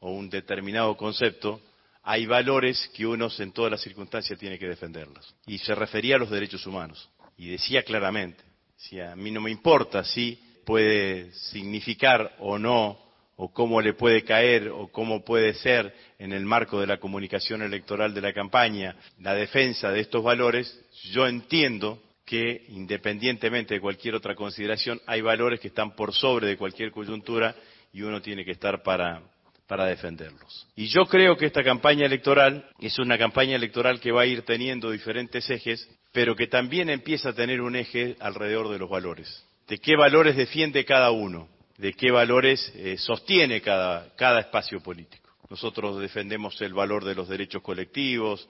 [0.00, 1.60] o un determinado concepto,
[2.02, 5.34] hay valores que uno en todas las circunstancias tiene que defenderlos.
[5.46, 7.08] Y se refería a los derechos humanos.
[7.36, 8.44] Y decía claramente,
[8.76, 12.98] si a mí no me importa si puede significar o no,
[13.36, 17.62] o cómo le puede caer, o cómo puede ser en el marco de la comunicación
[17.62, 20.80] electoral de la campaña, la defensa de estos valores,
[21.12, 26.56] yo entiendo que independientemente de cualquier otra consideración, hay valores que están por sobre de
[26.56, 27.54] cualquier coyuntura
[27.92, 29.22] y uno tiene que estar para,
[29.66, 30.66] para defenderlos.
[30.74, 34.42] Y yo creo que esta campaña electoral es una campaña electoral que va a ir
[34.42, 39.44] teniendo diferentes ejes, pero que también empieza a tener un eje alrededor de los valores.
[39.68, 41.48] ¿De qué valores defiende cada uno?
[41.78, 45.30] ¿De qué valores eh, sostiene cada, espacio político?
[45.50, 48.48] Nosotros defendemos el valor de los derechos colectivos,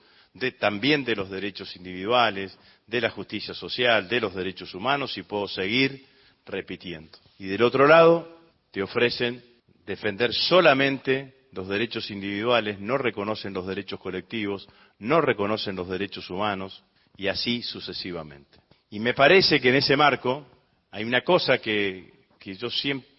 [0.59, 2.57] también de los derechos individuales,
[2.87, 6.05] de la justicia social, de los derechos humanos y puedo seguir
[6.45, 7.17] repitiendo.
[7.39, 8.39] Y del otro lado,
[8.71, 9.43] te ofrecen
[9.85, 14.67] defender solamente los derechos individuales, no reconocen los derechos colectivos,
[14.99, 16.83] no reconocen los derechos humanos
[17.17, 18.59] y así sucesivamente.
[18.89, 20.45] Y me parece que en ese marco
[20.91, 22.14] hay una cosa que,
[22.53, 22.69] yo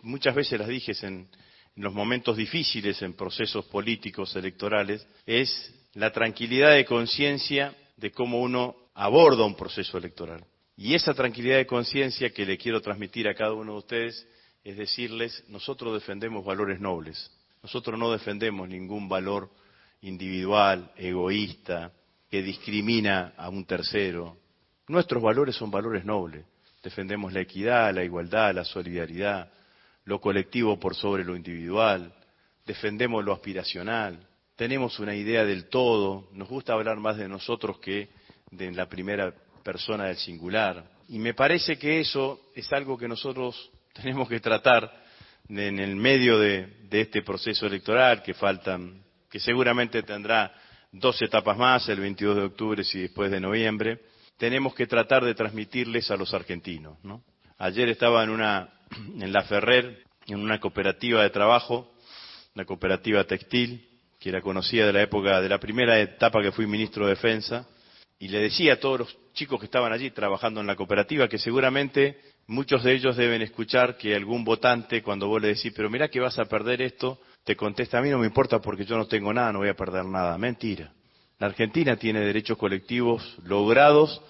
[0.02, 1.28] muchas veces las dije en,
[1.76, 8.40] en los momentos difíciles en procesos políticos electorales, es la tranquilidad de conciencia de cómo
[8.40, 10.44] uno aborda un proceso electoral.
[10.76, 14.26] Y esa tranquilidad de conciencia que le quiero transmitir a cada uno de ustedes
[14.62, 17.30] es decirles, nosotros defendemos valores nobles,
[17.62, 19.50] nosotros no defendemos ningún valor
[20.00, 21.92] individual, egoísta,
[22.28, 24.36] que discrimina a un tercero.
[24.88, 26.44] Nuestros valores son valores nobles.
[26.86, 29.50] Defendemos la equidad, la igualdad, la solidaridad.
[30.04, 32.14] lo colectivo por sobre lo individual,
[32.64, 34.24] defendemos lo aspiracional,
[34.54, 38.10] tenemos una idea del todo, nos gusta hablar más de nosotros que
[38.52, 39.34] de la primera
[39.64, 40.88] persona del singular.
[41.08, 44.88] Y me parece que eso es algo que nosotros tenemos que tratar
[45.48, 50.54] en el medio de, este proceso electoral que faltan, que seguramente tendrá
[50.92, 53.98] dos etapas más, el 22 de octubre y después de noviembre,
[54.36, 56.98] tenemos que tratar de transmitirles a los argentinos.
[57.58, 58.68] Ayer estaba en, una,
[59.20, 61.92] en La Ferrer, en una cooperativa de trabajo,
[62.54, 66.66] una cooperativa textil, que era conocida de la época de la primera etapa que fui
[66.66, 67.66] ministro de Defensa,
[68.18, 71.38] y le decía a todos los chicos que estaban allí trabajando en la cooperativa que
[71.38, 76.08] seguramente muchos de ellos deben escuchar que algún votante cuando vos le decís, pero mira
[76.08, 79.06] que vas a perder esto, te contesta, a mí no me importa porque yo no
[79.06, 80.36] tengo nada, no voy a perder nada.
[80.38, 80.92] Mentira.
[81.38, 84.22] La Argentina tiene derechos colectivos logrados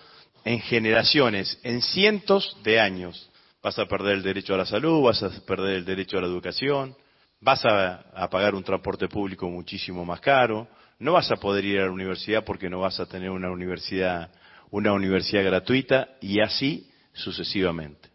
[0.45, 3.31] en generaciones, en cientos de años.
[3.63, 6.27] Vas a perder el derecho a la salud, vas a perder el derecho a la
[6.27, 6.97] educación,
[7.41, 11.85] vas a, pagar un transporte público muchísimo más caro, no vas a poder ir a
[11.85, 14.31] la universidad porque no vas a tener una universidad,
[14.71, 18.09] una universidad gratuita y así sucesivamente.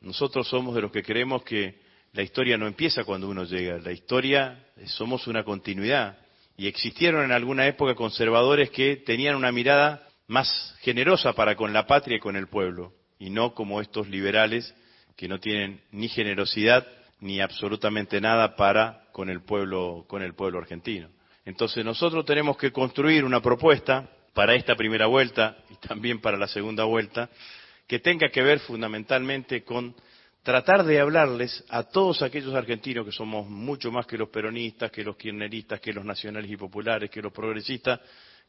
[0.00, 1.78] Nosotros somos de los que creemos que
[2.12, 6.18] la historia no empieza cuando uno llega, la historia somos una continuidad.
[6.60, 11.86] Y existieron en alguna época conservadores que tenían una mirada más generosa para con la
[11.86, 14.74] patria y con el pueblo, y no como estos liberales
[15.16, 16.86] que no tienen ni generosidad
[17.18, 21.08] ni absolutamente nada para con el pueblo, con el pueblo argentino.
[21.46, 26.46] Entonces nosotros tenemos que construir una propuesta para esta primera vuelta y también para la
[26.46, 27.30] segunda vuelta
[27.86, 29.94] que tenga que ver fundamentalmente con
[30.42, 35.04] tratar de hablarles a todos aquellos argentinos que somos mucho más que los peronistas, que
[35.04, 38.00] los kirchneristas, que los nacionales y populares, que los progresistas,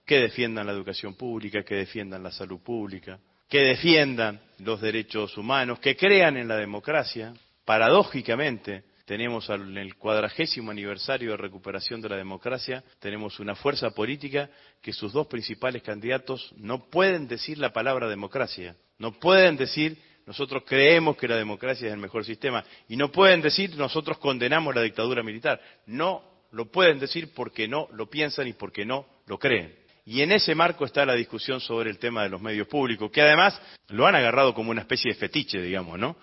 [0.06, 5.80] que defiendan la educación pública, que defiendan la salud pública, que defiendan los derechos humanos,
[5.80, 7.34] que crean en la democracia.
[7.66, 14.50] Paradójicamente, tenemos en el cuadragésimo aniversario de recuperación de la democracia, tenemos una fuerza política
[14.82, 19.98] que sus dos principales candidatos no pueden decir la palabra democracia, no pueden decir
[20.32, 24.74] nosotros creemos que la democracia es el mejor sistema y no pueden decir nosotros condenamos
[24.74, 25.60] la dictadura militar.
[25.88, 26.24] No
[26.54, 29.76] lo pueden decir porque no lo piensan y porque no lo creen.
[30.06, 33.22] Y en ese marco está la discusión sobre el tema de los medios públicos, que
[33.22, 36.16] además lo han agarrado como una especie de fetiche, digamos, ¿no?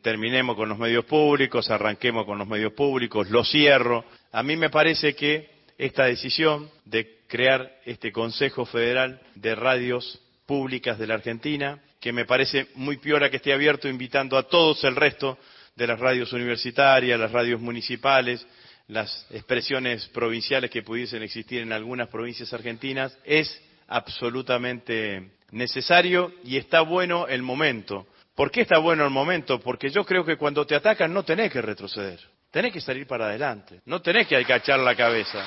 [0.00, 4.06] Terminemos con los medios públicos, arranquemos con los medios públicos, lo cierro.
[4.32, 10.98] A mí me parece que esta decisión de crear este Consejo Federal de Radios Públicas
[10.98, 14.96] de la Argentina que me parece muy piora que esté abierto invitando a todos el
[14.96, 15.38] resto
[15.76, 18.44] de las radios universitarias, las radios municipales,
[18.88, 26.80] las expresiones provinciales que pudiesen existir en algunas provincias argentinas, es absolutamente necesario y está
[26.80, 28.08] bueno el momento.
[28.34, 29.60] ¿Por qué está bueno el momento?
[29.60, 32.18] Porque yo creo que cuando te atacan no tenés que retroceder,
[32.50, 35.46] tenés que salir para adelante, no tenés que alcachar la cabeza,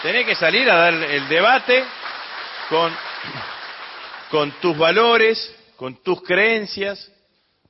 [0.00, 1.82] tenés que salir a dar el debate
[2.68, 2.92] con,
[4.32, 7.12] con tus valores, con tus creencias,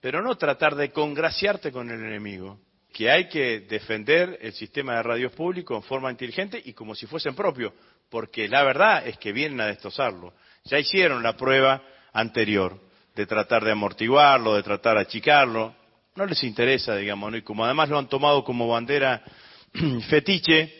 [0.00, 2.60] pero no tratar de congraciarte con el enemigo.
[2.92, 7.08] Que hay que defender el sistema de radios públicos en forma inteligente y como si
[7.08, 7.72] fuesen propios,
[8.08, 10.34] porque la verdad es que vienen a destrozarlo.
[10.62, 11.82] Ya hicieron la prueba
[12.12, 12.78] anterior
[13.16, 15.74] de tratar de amortiguarlo, de tratar de achicarlo.
[16.14, 17.36] No les interesa, digamos, ¿no?
[17.36, 19.20] y como además lo han tomado como bandera
[20.08, 20.72] fetiche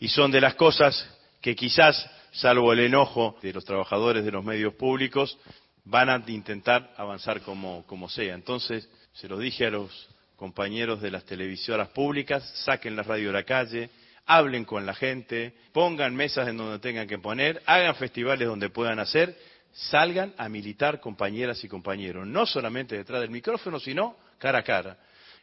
[0.00, 1.08] y son de las cosas
[1.40, 5.38] que quizás, salvo el enojo de los trabajadores de los medios públicos,
[5.84, 8.34] van a intentar avanzar como, sea.
[8.34, 13.32] Entonces, se lo dije a los compañeros de las televisoras públicas, saquen la radio de
[13.32, 13.90] la calle,
[14.26, 18.98] hablen con la gente, pongan mesas en donde tengan que poner, hagan festivales donde puedan
[19.00, 19.36] hacer,
[19.72, 24.98] salgan a militar compañeras y compañeros, no solamente detrás del micrófono, sino cara a cara.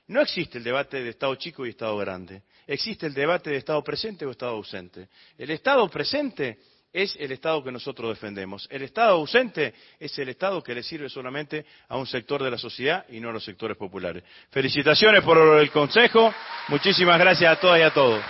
[0.08, 3.84] No existe el debate de Estado chico y Estado grande, existe el debate de Estado
[3.84, 5.10] presente o Estado ausente.
[5.38, 6.58] El Estado presente
[6.94, 8.68] es el Estado que nosotros defendemos.
[8.72, 12.58] El Estado ausente es el Estado que le sirve solamente a un sector de la
[12.58, 14.24] sociedad y no a los sectores populares.
[14.50, 16.34] Felicitaciones por el Consejo.
[16.70, 18.24] Muchísimas gracias a todas y a todos.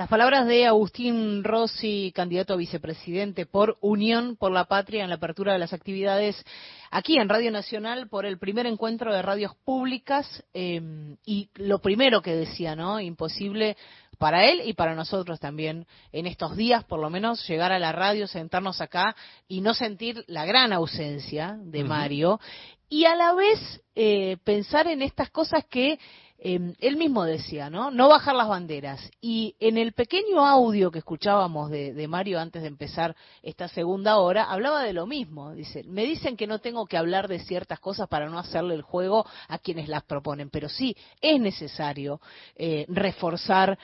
[0.00, 5.16] Las palabras de Agustín Rossi, candidato a vicepresidente por Unión por la Patria en la
[5.16, 6.42] apertura de las actividades
[6.90, 10.80] aquí en Radio Nacional por el primer encuentro de radios públicas eh,
[11.26, 12.98] y lo primero que decía, ¿no?
[12.98, 13.76] Imposible
[14.16, 17.92] para él y para nosotros también en estos días, por lo menos, llegar a la
[17.92, 19.14] radio, sentarnos acá
[19.48, 22.40] y no sentir la gran ausencia de Mario
[22.88, 25.98] y a la vez eh, pensar en estas cosas que
[26.42, 27.90] Em, él mismo decía, ¿no?
[27.90, 29.10] No bajar las banderas.
[29.20, 34.44] Y en el pequeño audio que escuchábamos de, Mario antes de empezar esta segunda hora,
[34.44, 35.52] hablaba de lo mismo.
[35.52, 38.80] Dice, me dicen que no tengo que hablar de ciertas cosas para no hacerle el
[38.80, 42.22] juego a quienes las proponen, pero sí es necesario
[42.56, 43.78] eh, reforzar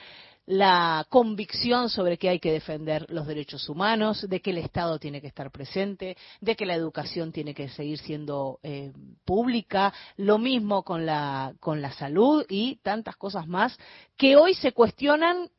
[0.47, 5.19] la convicción sobre que hay que defender los derechos humanos, de que el Estado tiene
[5.19, 8.93] que estar presente, de que la educación tiene que seguir siendo eh,
[9.25, 13.77] pública, lo mismo con la, con la salud y tantas cosas más
[14.15, 15.49] que hoy se cuestionan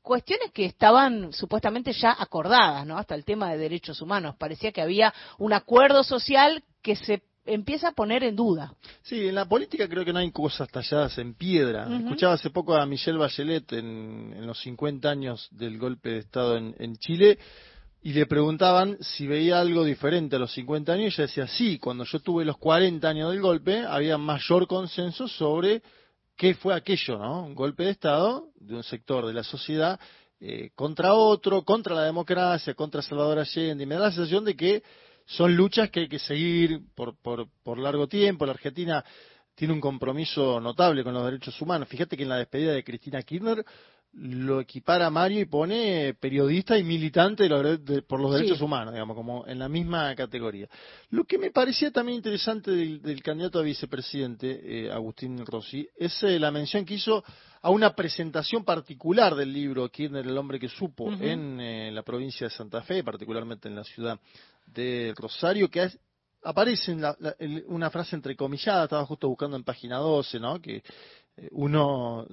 [0.00, 2.98] cuestiones que estaban supuestamente ya acordadas, ¿no?
[2.98, 4.36] Hasta el tema de derechos humanos.
[4.36, 7.22] Parecía que había un acuerdo social que se
[7.54, 8.74] empieza a poner en duda.
[9.02, 11.88] Sí, en la política creo que no hay cosas talladas en piedra.
[11.94, 16.96] Escuchaba hace poco a Michelle Bachelet en, los 50 años del golpe de Estado en,
[16.96, 17.38] Chile
[18.02, 21.78] y le preguntaban si veía algo diferente a los 50 años y ella decía, sí,
[21.78, 25.82] cuando yo tuve los 40 años del golpe había mayor consenso sobre
[26.36, 27.44] qué fue aquello, ¿no?
[27.44, 30.00] Un golpe de Estado de un sector de la sociedad
[30.40, 34.56] eh, contra otro, contra la democracia, contra Salvador Allende, y me da la sensación de
[34.56, 34.82] que
[35.30, 38.46] son luchas que hay que seguir por, por, por largo tiempo.
[38.46, 39.04] La Argentina
[39.54, 41.88] tiene un compromiso notable con los derechos humanos.
[41.88, 43.64] Fíjate que en la despedida de Cristina Kirchner
[44.12, 47.48] lo equipara a Mario y pone periodista y militante
[48.02, 50.68] por los derechos humanos, digamos, como en la misma categoría.
[51.10, 56.40] Lo que me parecía también interesante del, candidato a vicepresidente, eh, Agustín Rossi, es eh,
[56.40, 57.22] la mención que hizo
[57.62, 62.48] a una presentación particular del libro Kirchner, el hombre que supo, en eh, la provincia
[62.48, 64.18] de Santa Fe, particularmente en la ciudad
[64.66, 65.88] de Rosario, que
[66.42, 70.60] aparece en una frase entrecomillada, estaba justo buscando en página 12, ¿no?
[70.60, 70.82] que
[71.52, 72.26] uno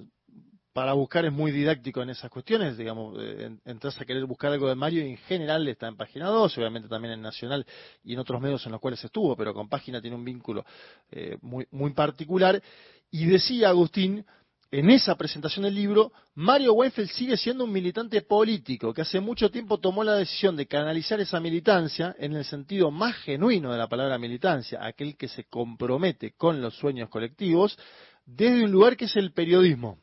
[0.78, 4.70] para buscar es muy didáctico en esas cuestiones, digamos, eh, entras a querer buscar algo
[4.70, 7.66] de Mario y en general está en página 2, obviamente también en Nacional
[8.04, 10.64] y en otros medios en los cuales estuvo, pero con página tiene un vínculo
[11.10, 12.62] eh, muy, muy particular.
[13.10, 14.24] Y decía Agustín,
[14.70, 19.50] en esa presentación del libro, Mario Weinfeld sigue siendo un militante político que hace mucho
[19.50, 23.88] tiempo tomó la decisión de canalizar esa militancia en el sentido más genuino de la
[23.88, 27.80] palabra militancia, aquel que se compromete con los sueños colectivos,
[28.28, 29.98] desde un lugar que es el periodismo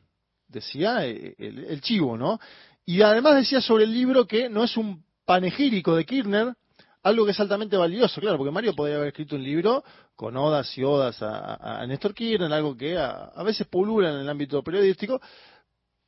[0.55, 2.39] decía eh, el, chivo, ¿no?
[2.85, 6.53] Y además decía sobre el libro que no es un panegírico de Kirchner,
[7.03, 9.83] algo que es altamente valioso, claro, porque Mario podría haber escrito un libro
[10.15, 14.63] con odas y odas a, Néstor Kirchner, algo que a, veces pulula en el ámbito
[14.63, 15.19] periodístico,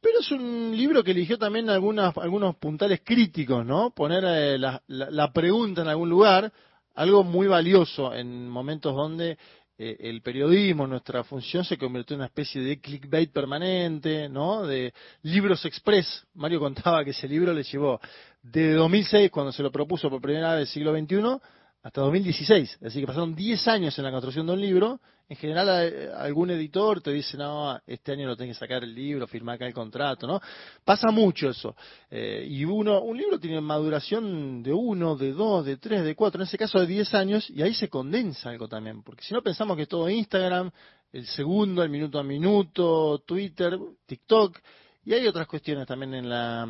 [0.01, 3.91] pero es un libro que eligió también algunas, algunos puntales críticos, ¿no?
[3.91, 6.51] Poner eh, la, pregunta en algún lugar,
[6.95, 9.37] algo muy valioso en momentos donde
[9.79, 14.65] eh, el periodismo, nuestra función se convirtió en una especie de clickbait permanente, ¿no?
[14.65, 16.25] De libros express.
[16.33, 17.99] Mario contaba que ese libro le llevó
[18.41, 21.39] de 2006, cuando se lo propuso por primera vez siglo XXI,
[21.87, 22.79] hasta 2016.
[22.85, 24.99] Así que pasaron 10 años en la construcción de un libro.
[25.29, 25.69] En general,
[26.17, 29.67] algún editor te dice, no, este año lo tenés que sacar el libro, firmar acá
[29.67, 30.41] el contrato, ¿no?
[30.83, 31.75] Pasa mucho eso.
[32.11, 36.41] Eh, y uno, un libro tiene maduración de uno, de dos, de tres, de cuatro,
[36.41, 39.01] en ese caso de 10 años, y ahí se condensa algo también.
[39.01, 40.69] Porque si no pensamos que es todo Instagram,
[41.13, 44.59] el segundo, el minuto a minuto, Twitter, TikTok,
[45.05, 46.63] y hay otras cuestiones también en, la,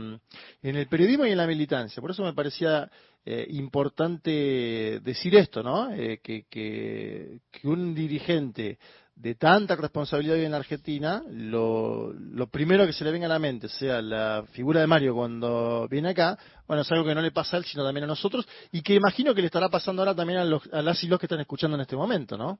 [0.61, 1.99] en el periodismo y en la militancia.
[2.01, 2.87] Por eso me parecía
[3.29, 5.91] eh, importante decir esto, ¿no?
[5.91, 8.79] Eh, que, que, un dirigente
[9.17, 13.37] de tanta responsabilidad en la Argentina, lo, lo, primero que se le venga a la
[13.37, 17.31] mente sea la figura de Mario cuando viene acá, bueno, es algo que no le
[17.31, 20.15] pasa a él, sino también a nosotros, y que imagino que le estará pasando ahora
[20.15, 22.59] también a, los, a las y los que están escuchando en este momento, ¿no?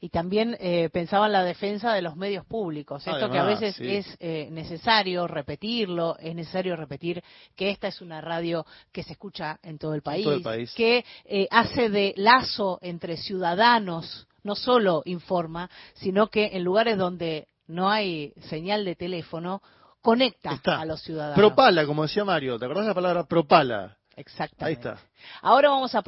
[0.00, 3.06] Y también eh, pensaba en la defensa de los medios públicos.
[3.06, 7.22] Esto que a veces es eh, necesario repetirlo, es necesario repetir
[7.56, 10.26] que esta es una radio que se escucha en todo el país,
[10.74, 17.48] que eh, hace de lazo entre ciudadanos, no solo informa, sino que en lugares donde
[17.66, 19.62] no hay señal de teléfono,
[20.00, 21.36] conecta a los ciudadanos.
[21.36, 23.98] Propala, como decía Mario, ¿te acordás la palabra propala?
[24.16, 24.64] Exactamente.
[24.64, 25.04] Ahí está.
[25.42, 26.02] Ahora vamos a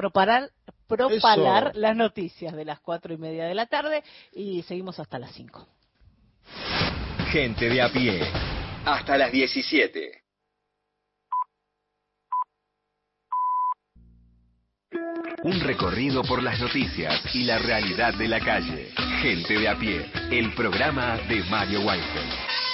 [0.97, 5.18] propalar, propalar las noticias de las cuatro y media de la tarde y seguimos hasta
[5.18, 5.66] las cinco.
[7.30, 8.20] Gente de a pie.
[8.84, 10.20] Hasta las 17.
[15.43, 18.91] Un recorrido por las noticias y la realidad de la calle.
[19.22, 20.11] Gente de a pie.
[20.30, 22.70] El programa de Mario Weinfeld.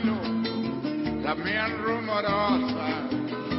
[0.00, 3.08] Suelo, lamean rumorosa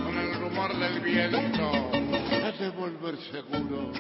[0.04, 3.92] con el rumor del viento, a devolver seguro,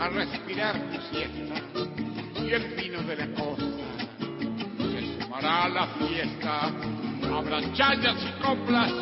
[0.00, 1.54] a respirar tu siesta
[2.40, 3.66] y el vino de la costa.
[4.78, 6.72] Se sumará a la fiesta,
[7.32, 8.92] habrá chayas y coplas,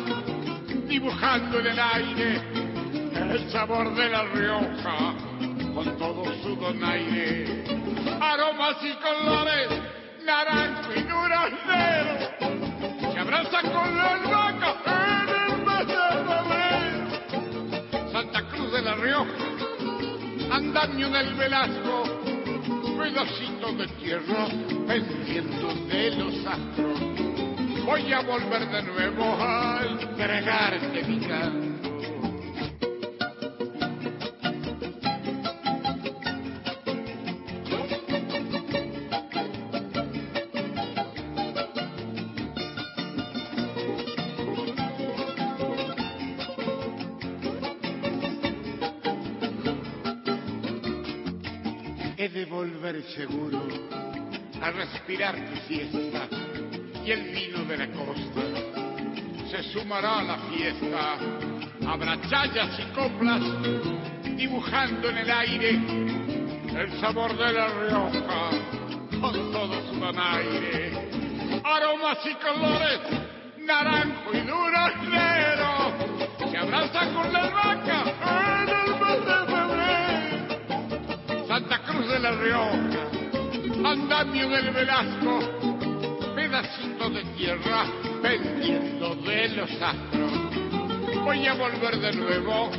[0.87, 2.41] dibujando en el aire
[3.31, 5.15] el sabor de la Rioja
[5.73, 7.63] con todo su donaire,
[8.19, 9.69] aromas y colores,
[10.25, 12.40] naranjo y duraznero,
[13.31, 14.75] se abraza con la albahaca
[15.17, 15.95] en el
[16.27, 18.11] febrero.
[18.11, 19.31] Santa Cruz de la Rioja,
[20.51, 22.03] andamio del Velasco,
[22.97, 24.47] pedacito de tierra
[24.87, 26.99] pendiendo de los astros.
[27.85, 31.70] Voy a volver de nuevo a entregarte mi canto.
[53.15, 53.61] Seguro
[54.61, 56.27] a respirar tu fiesta
[57.03, 58.41] y el vino de la costa.
[59.49, 61.17] Se sumará a la fiesta,
[61.87, 63.41] habrá chayas y coplas
[64.23, 65.79] dibujando en el aire
[66.75, 68.49] el sabor de la Rioja
[69.19, 71.61] con todo su donaire.
[71.63, 72.99] Aromas y colores,
[73.57, 75.93] naranjo y duraznero,
[76.49, 78.03] se abraza con la vaca
[78.61, 79.71] en el mes de febrero.
[81.47, 83.00] Santa Cruz de la Rioja,
[83.91, 85.39] andamio del Velasco,
[86.33, 87.85] pedacito de tierra
[88.21, 90.31] pendiendo de los astros.
[91.23, 92.71] Voy a volver de nuevo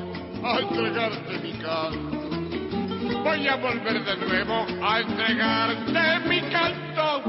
[0.42, 3.22] a entregarte mi canto.
[3.22, 7.22] Voy a volver de nuevo a entregarte mi canto.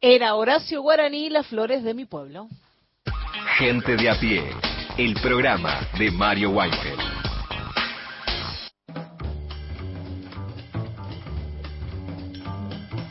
[0.00, 2.48] Era Horacio Guaraní las flores de mi pueblo.
[3.56, 4.44] Gente de a pie,
[4.98, 7.17] el programa de Mario Weinfeld.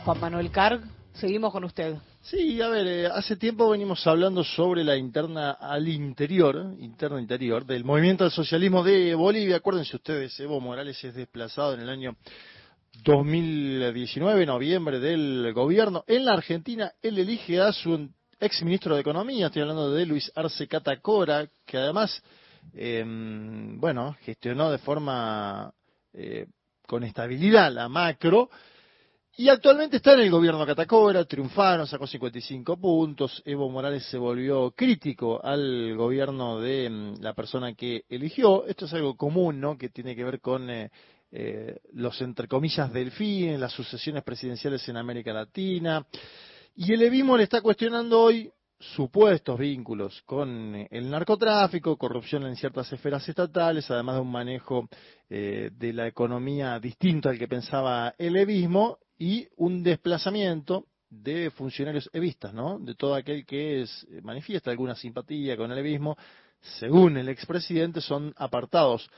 [0.08, 0.80] Juan Manuel Carg,
[1.12, 1.96] seguimos con usted.
[2.22, 7.66] Sí, a ver, eh, hace tiempo venimos hablando sobre la interna al interior, interna interior,
[7.66, 9.56] del movimiento del socialismo de Bolivia.
[9.56, 12.16] Acuérdense ustedes, Evo Morales es desplazado en el año
[13.04, 16.04] 2019, noviembre del gobierno.
[16.06, 18.08] En la Argentina, él elige a su
[18.40, 22.22] ex ministro de Economía, estoy hablando de Luis Arce Catacora, que además,
[22.72, 25.70] em, bueno, gestionó de forma
[26.14, 26.46] eh,
[26.86, 28.48] con estabilidad la macro
[29.40, 33.40] y actualmente está en el gobierno Catacora, triunfaron, sacó 55 puntos.
[33.44, 38.66] Evo Morales se volvió crítico al gobierno de mm, la persona que eligió.
[38.66, 39.78] Esto es algo común, ¿no?
[39.78, 40.90] Que tiene que ver con eh,
[41.30, 46.04] eh, los, entre comillas, delfines, las sucesiones presidenciales en América Latina.
[46.74, 52.56] Y el Evismo le está cuestionando hoy supuestos vínculos con eh, el narcotráfico, corrupción en
[52.56, 54.88] ciertas esferas estatales, además de un manejo
[55.28, 62.52] de la economía distinto al que pensaba el evismo, y un desplazamiento de funcionarios evistas,
[62.52, 62.78] ¿no?
[62.78, 66.16] De todo aquel que es, eh, manifiesta alguna simpatía con el evismo,
[66.78, 69.08] según el expresidente, son apartados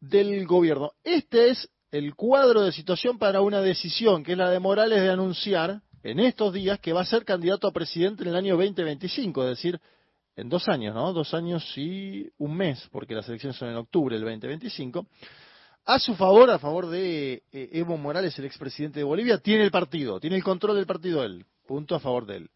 [0.00, 0.92] del gobierno.
[1.02, 5.10] Este es el cuadro de situación para una decisión, que es la de Morales de
[5.10, 9.42] anunciar en estos días que va a ser candidato a presidente en el año 2025,
[9.44, 9.80] es decir,
[10.36, 11.12] en dos años, ¿no?
[11.12, 15.06] Dos años y un mes, porque las elecciones son en octubre del 2025
[15.84, 19.70] a su favor, a favor de eh, Evo Morales, el expresidente de Bolivia, tiene el
[19.70, 22.50] partido, tiene el control del partido él, punto a favor de él.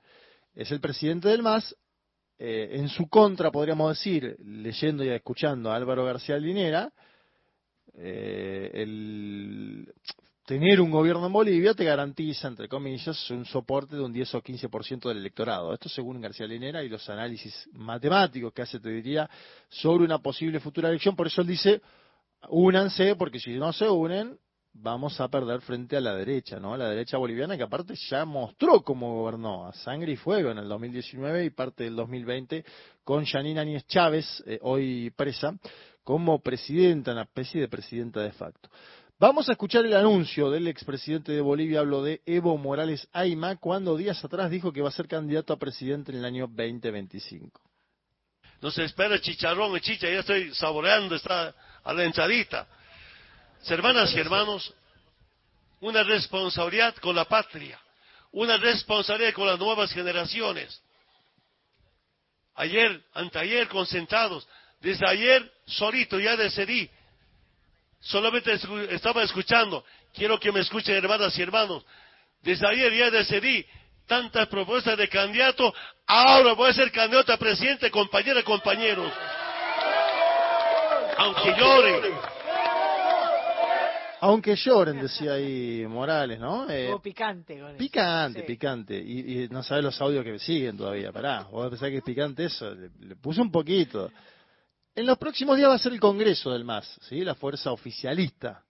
[0.54, 1.74] Es el presidente del MAS,
[2.38, 6.92] eh, en su contra, podríamos decir, leyendo y escuchando a Álvaro García Linera,
[7.94, 9.92] eh, el
[10.46, 14.42] tener un gobierno en Bolivia te garantiza, entre comillas, un soporte de un 10 o
[14.42, 15.74] 15% del electorado.
[15.74, 19.28] Esto según García Linera y los análisis matemáticos que hace, te diría,
[19.68, 21.14] sobre una posible futura elección.
[21.14, 21.82] Por eso él dice,
[22.48, 24.38] únanse, porque si no se unen,
[24.72, 26.76] vamos a perder frente a la derecha, ¿no?
[26.76, 30.68] La derecha boliviana que aparte ya mostró cómo gobernó a sangre y fuego en el
[30.68, 32.64] 2019 y parte del 2020
[33.04, 35.56] con Janine Áñez Chávez, eh, hoy presa,
[36.04, 38.68] como presidenta, una especie de presidenta de facto.
[39.20, 43.96] Vamos a escuchar el anuncio del expresidente de Bolivia, hablo de Evo Morales Aima, cuando
[43.96, 47.60] días atrás dijo que va a ser candidato a presidente en el año 2025.
[48.60, 52.66] No se espera chicharrón chicha, ya estoy saboreando esta a la entradita.
[53.66, 54.72] Hermanas y hermanos,
[55.80, 57.78] una responsabilidad con la patria,
[58.32, 60.80] una responsabilidad con las nuevas generaciones.
[62.54, 64.46] Ayer, anteayer, concentrados,
[64.80, 66.90] desde ayer solito ya decidí
[68.00, 68.58] solamente
[68.90, 69.84] estaba escuchando.
[70.14, 71.84] Quiero que me escuchen, hermanas y hermanos.
[72.42, 73.64] Desde ayer ya decidí
[74.06, 75.74] tantas propuestas de candidato,
[76.06, 79.12] ahora voy a ser candidato a presidente, compañeras, compañeros.
[81.18, 82.14] Aunque lloren.
[84.20, 86.68] Aunque lloren, decía ahí Morales, ¿no?
[86.68, 87.62] Eh, picante.
[87.76, 88.98] picante, picante.
[88.98, 91.12] Y, no sabes los audios que siguen todavía.
[91.12, 92.74] Pará, vos pensás que es picante eso.
[92.74, 94.10] Le, le puse un poquito.
[94.94, 97.24] En los próximos días va a ser el Congreso del MAS, ¿sí?
[97.24, 98.64] la fuerza oficialista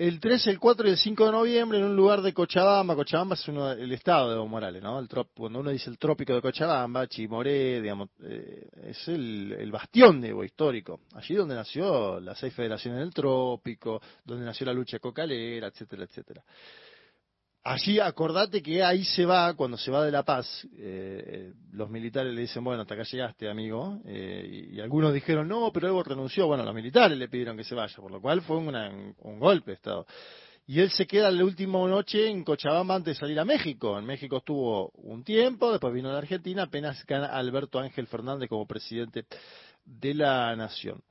[0.00, 2.94] el 3, el 4 y el 5 de noviembre en un lugar de Cochabamba.
[2.94, 4.98] Cochabamba es el estado de Evo Morales, ¿no?
[4.98, 5.06] El
[5.36, 10.28] cuando uno dice el trópico de Cochabamba, Chimoré, digamos, eh, es el, el, bastión de
[10.28, 11.00] Evo histórico.
[11.12, 16.42] Allí donde nació las seis federaciones del trópico, donde nació la lucha cocalera, etcétera, etcétera.
[17.62, 22.32] Allí acordate que ahí se va, cuando se va de La Paz, eh, los militares
[22.32, 26.46] le dicen, bueno, hasta acá llegaste, amigo, eh, y, algunos dijeron, no, pero Evo renunció,
[26.46, 29.74] bueno, los militares le pidieron que se vaya, por lo cual fue un golpe de
[29.74, 30.06] Estado.
[30.66, 33.98] Y él se queda la última noche en Cochabamba antes de salir a México.
[33.98, 38.48] En México estuvo un tiempo, después vino a la Argentina, apenas gana Alberto Ángel Fernández
[38.48, 39.26] como presidente
[39.84, 41.02] de la nación.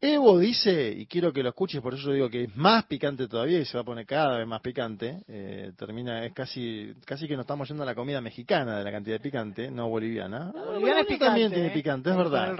[0.00, 3.26] Evo dice, y quiero que lo escuches, por eso yo digo que es más picante
[3.26, 5.24] todavía y se va a poner cada vez más picante.
[5.26, 8.92] Eh, termina, es casi, casi que nos estamos yendo a la comida mexicana de la
[8.92, 10.52] cantidad de picante, no boliviana.
[10.52, 11.72] boliviana también tiene ¿eh?
[11.72, 12.54] picante, es verdad.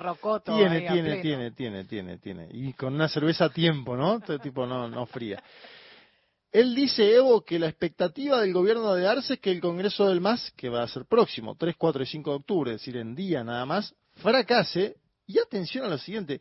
[0.44, 2.48] tiene, tiene, tiene, tiene, tiene, tiene.
[2.50, 4.18] Y con una cerveza a tiempo, ¿no?
[4.20, 5.40] Tipo no, no fría.
[6.50, 10.20] Él dice, Evo, que la expectativa del gobierno de Arce es que el Congreso del
[10.20, 13.14] MAS, que va a ser próximo, 3, 4 y 5 de octubre, es decir, en
[13.14, 14.96] día nada más, fracase.
[15.26, 16.40] Y atención a lo siguiente,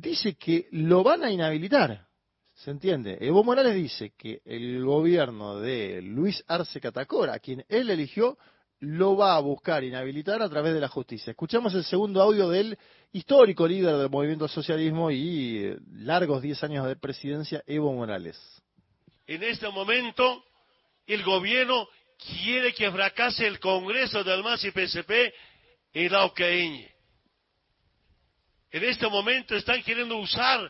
[0.00, 2.06] dice que lo van a inhabilitar.
[2.54, 3.18] ¿Se entiende?
[3.20, 8.38] Evo Morales dice que el gobierno de Luis Arce Catacora, a quien él eligió,
[8.80, 11.30] lo va a buscar inhabilitar a través de la justicia.
[11.30, 12.78] Escuchamos el segundo audio del
[13.12, 18.38] histórico líder del movimiento socialismo y eh, largos 10 años de presidencia, Evo Morales.
[19.26, 20.44] En este momento,
[21.06, 21.88] el gobierno
[22.18, 25.10] quiere que fracase el Congreso del MAS y PSP
[25.92, 26.24] en la
[28.74, 30.68] en este momento están queriendo usar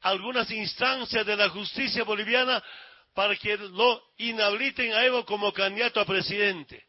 [0.00, 2.64] algunas instancias de la justicia boliviana
[3.12, 6.82] para que lo inhabiliten a Evo como candidato a presidente.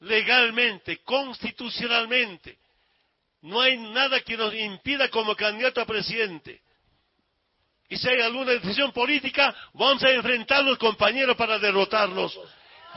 [0.00, 2.58] Legalmente, constitucionalmente.
[3.42, 6.62] No hay nada que nos impida como candidato a presidente.
[7.88, 12.36] Y si hay alguna decisión política, vamos a enfrentar los compañeros para derrotarlos.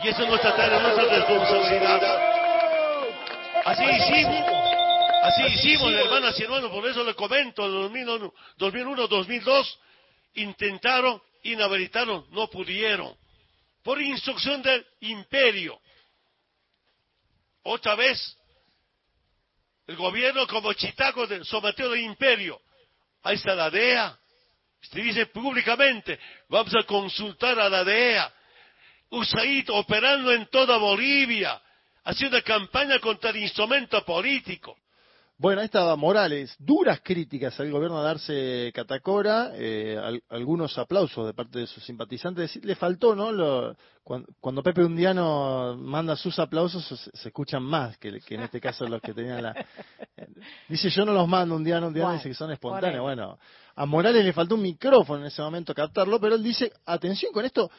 [0.04, 2.02] Y eso es nuestra tarea, nuestra responsabilidad.
[3.64, 4.63] Así hicimos.
[5.24, 7.72] Así hicimos, hermanas y hermanos, por eso le comento, en
[8.58, 9.80] 2001, 2002,
[10.34, 13.16] intentaron, inhabilitaron, no pudieron.
[13.82, 15.80] Por instrucción del imperio.
[17.62, 18.38] Otra vez,
[19.88, 22.60] el gobierno como chitaco sometió al imperio.
[23.22, 24.20] Ahí está la DEA.
[24.82, 26.20] Se dice públicamente,
[26.50, 28.34] vamos a consultar a la DEA.
[29.12, 31.62] USAID operando en toda Bolivia,
[32.04, 34.83] haciendo campaña contra el instrumento político.
[35.44, 41.34] Bueno, ahí estaba Morales, duras críticas al gobierno de Arce Catacora, eh, algunos aplausos de
[41.34, 42.56] parte de sus simpatizantes.
[42.64, 43.76] Le faltó, ¿no?
[44.40, 49.14] cuando, Pepe Undiano manda sus aplausos, se, escuchan más que, en este caso los que
[49.14, 49.54] tenían la.
[50.70, 53.02] Dice, yo no los mando Undiano, Undiano dice que son espontáneos.
[53.02, 53.38] Bueno,
[53.76, 57.44] a Morales le faltó un micrófono en ese momento captarlo, pero él dice, atención con
[57.44, 57.70] esto,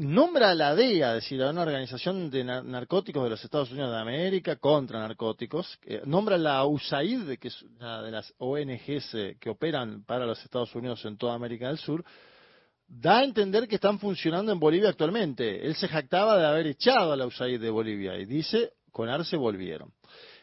[0.00, 3.90] nombra a la DEA, es decir, a una organización de narcóticos de los Estados Unidos
[3.90, 9.36] de América contra narcóticos, nombra a la USAID, que es una de las ONGs eh,
[9.38, 12.02] que operan para los Estados Unidos en toda América del Sur,
[12.88, 15.66] da a entender que están funcionando en Bolivia actualmente.
[15.66, 19.36] Él se jactaba de haber echado a la USAID de Bolivia y dice, con Arce
[19.36, 19.92] volvieron.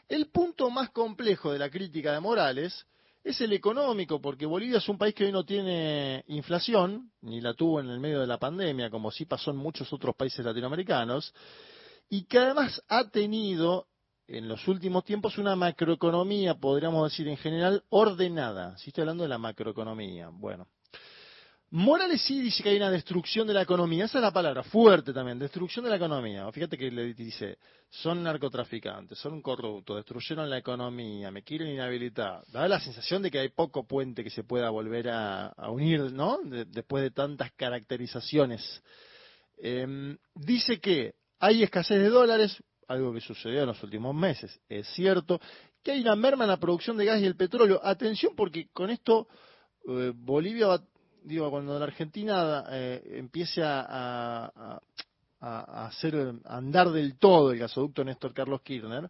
[0.08, 2.86] El punto más complejo de la crítica de Morales
[3.30, 7.54] es el económico, porque Bolivia es un país que hoy no tiene inflación, ni la
[7.54, 11.34] tuvo en el medio de la pandemia, como sí pasó en muchos otros países latinoamericanos,
[12.10, 13.88] y que además ha tenido
[14.28, 18.78] en los últimos tiempos una macroeconomía, podríamos decir en general, ordenada.
[18.78, 20.30] Si estoy hablando de la macroeconomía.
[20.30, 20.68] Bueno,
[21.70, 25.12] Morales sí dice que hay una destrucción de la economía, esa es la palabra, fuerte
[25.12, 26.50] también, destrucción de la economía.
[26.54, 27.58] Fíjate que le dice,
[27.90, 32.46] son narcotraficantes, son corruptos, destruyeron la economía, me quieren inhabilitar.
[32.48, 36.40] Da la sensación de que hay poco puente que se pueda volver a, unir, ¿no?
[36.44, 38.82] después de tantas caracterizaciones.
[39.58, 44.88] Em, dice que hay escasez de dólares, algo que sucedió en los últimos meses, es
[44.94, 45.42] cierto,
[45.84, 47.82] que hay una merma en la producción de gas y el petróleo.
[47.84, 49.28] Atención porque con esto
[49.90, 50.82] eh, Bolivia va
[51.28, 54.80] digo, cuando la Argentina eh, empiece a,
[55.40, 59.10] hacer andar del todo el gasoducto Néstor Carlos Kirchner,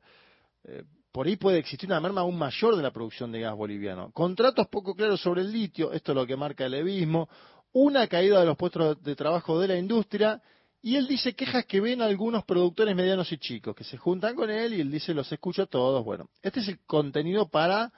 [0.66, 4.12] eh, por ahí puede existir una merma aún mayor de la producción de gas boliviano.
[4.12, 7.30] Contratos poco claros sobre el litio, esto es lo que marca el levismo,
[7.72, 10.42] una caída de los puestos de trabajo de la industria,
[10.82, 14.50] y él dice quejas que ven algunos productores medianos y chicos, que se juntan con
[14.50, 16.04] él y él dice los escucho a todos.
[16.04, 17.92] Bueno, este es el contenido para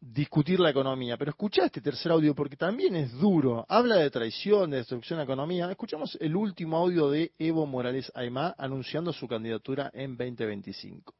[0.00, 1.16] discutir la economía.
[1.16, 3.66] Pero escucha este tercer audio porque también es duro.
[3.68, 5.70] Habla de traición, de destrucción de la economía.
[5.70, 11.14] Escuchamos el último audio de Evo Morales Aymá anunciando su candidatura en 2025.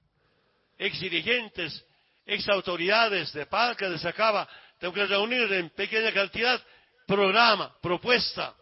[0.78, 1.85] Ex dirigentes,
[2.24, 4.48] ex autoridades de Palca, de Sacaba,
[4.78, 6.59] tengo que reunir en pequeña cantidad
[7.07, 8.55] programa, propuesta.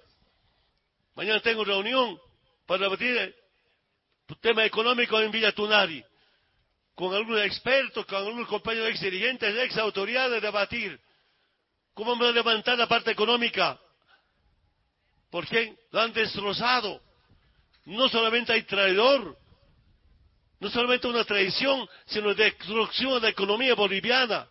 [1.14, 2.18] Mañana tengo reunión
[2.66, 3.34] para debatir el
[4.40, 6.04] tema económico en Villa Tunari
[6.98, 11.00] con algunos expertos, con algunos compañeros ex dirigentes, ex autoridades, debatir
[11.94, 13.78] cómo vamos a levantar la parte económica.
[15.30, 17.00] Porque lo han destrozado.
[17.84, 19.38] No solamente hay traidor,
[20.58, 24.48] no solamente una traición, sino destrucción de la economía boliviana.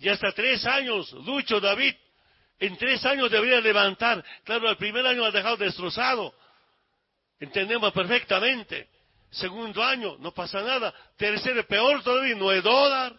[0.00, 1.94] Y hasta tres años, Lucho David,
[2.58, 4.24] en tres años debería levantar.
[4.42, 6.34] Claro, el primer año ha dejado destrozado.
[7.38, 8.97] Entendemos perfectamente.
[9.30, 10.94] Segundo año, no pasa nada.
[11.16, 13.18] Tercero, peor todavía, no es dólar.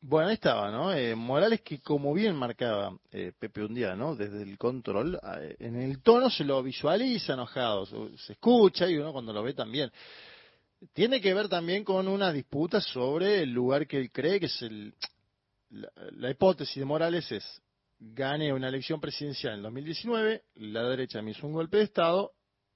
[0.00, 0.92] Bueno, ahí estaba, ¿no?
[0.92, 4.14] Eh, Morales que como bien marcaba eh, Pepe un día, ¿no?
[4.14, 7.84] Desde el control, eh, en el tono se lo visualiza enojado,
[8.16, 9.90] se escucha y uno cuando lo ve también.
[10.92, 14.62] Tiene que ver también con una disputa sobre el lugar que él cree que es
[14.62, 14.94] el...
[15.70, 17.44] La, la hipótesis de Morales es,
[17.98, 22.32] gane una elección presidencial en 2019, la derecha me hizo un golpe de Estado,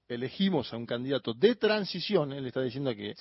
[0.07, 3.15] elegimos a un candidato de transición, él está diciendo que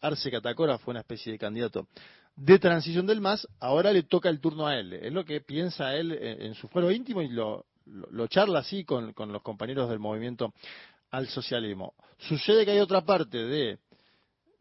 [0.00, 1.86] Arce Catacora fue una especie de candidato
[2.34, 4.94] de transición del MAS, ahora le toca el turno a él.
[4.94, 9.12] Es lo que piensa él en, su fuero íntimo y lo, lo, charla así con,
[9.12, 10.54] con, los compañeros del movimiento
[11.10, 11.94] al socialismo.
[12.18, 13.78] Sucede que hay otra parte de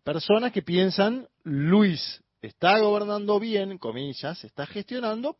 [0.04, 5.38] personas que piensan, Luis está gobernando bien, comillas, está gestionando,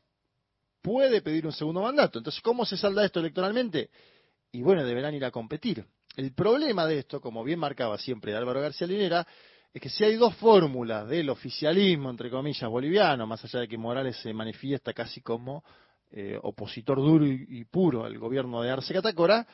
[0.82, 2.20] puede pedir un segundo mandato.
[2.20, 3.90] Entonces, ¿cómo se salda esto electoralmente?
[4.52, 5.86] Y bueno, deberán ir a competir.
[6.16, 9.26] El problema de esto, como bien marcaba siempre Álvaro García Linera,
[9.74, 13.78] es que si hay dos fórmulas del oficialismo, entre comillas, boliviano, más allá de que
[13.78, 15.64] Morales se manifiesta casi como
[16.12, 19.48] eh, opositor duro y, puro al gobierno de Arce Catacora,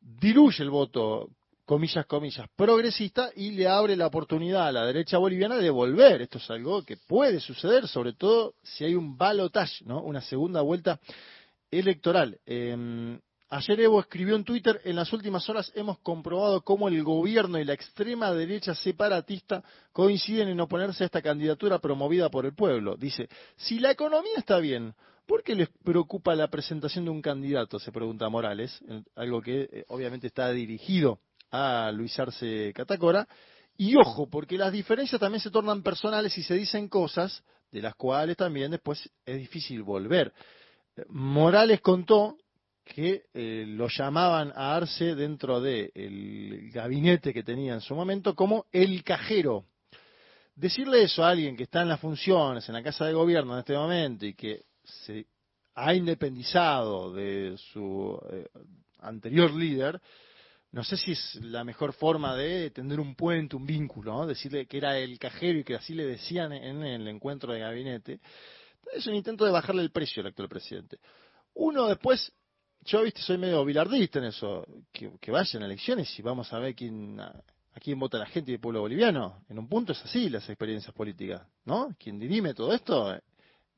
[0.00, 1.28] diluye el voto,
[1.66, 6.22] comillas, comillas, progresista y le abre la oportunidad a la derecha boliviana de volver.
[6.22, 10.02] Esto es algo que puede suceder, sobre todo si hay un balotage, ¿no?
[10.02, 10.98] una segunda vuelta
[11.70, 12.38] electoral.
[12.46, 13.20] Em,
[13.54, 17.66] Ayer Evo escribió en Twitter, en las últimas horas hemos comprobado cómo el gobierno y
[17.66, 19.62] la extrema derecha separatista
[19.92, 22.96] coinciden en oponerse a esta candidatura promovida por el pueblo.
[22.96, 24.94] Dice, si la economía está bien,
[25.26, 27.78] ¿por qué les preocupa la presentación de un candidato?
[27.78, 28.82] Se pregunta Morales,
[29.16, 31.18] algo que eh, obviamente está dirigido
[31.50, 33.28] a Luis Arce Catacora.
[33.76, 37.96] Y ojo, porque las diferencias también se tornan personales y se dicen cosas de las
[37.96, 40.32] cuales también después es difícil volver.
[41.08, 42.38] Morales contó
[42.84, 48.66] que eh, lo llamaban a Arce dentro del gabinete que tenía en su momento como
[48.72, 49.64] el cajero.
[50.54, 53.60] Decirle eso a alguien que está en las funciones, en la Casa de Gobierno en
[53.60, 55.26] este momento y que se
[55.74, 58.48] ha independizado de su eh,
[58.98, 60.00] anterior líder,
[60.72, 64.78] no sé si es la mejor forma de tener un puente, un vínculo, decirle que
[64.78, 68.20] era el cajero y que así le decían en el encuentro de gabinete.
[68.94, 70.98] Es un intento de bajarle el precio al actual presidente.
[71.54, 72.32] Uno después
[72.84, 76.74] yo, viste, soy medio bilardista en eso, que, vayan a elecciones y vamos a ver
[76.74, 77.32] quién, a,
[77.80, 79.44] quién vota la gente del pueblo boliviano.
[79.48, 81.94] En un punto es así las experiencias políticas, ¿no?
[81.98, 83.20] Quien dirime todo esto, eh,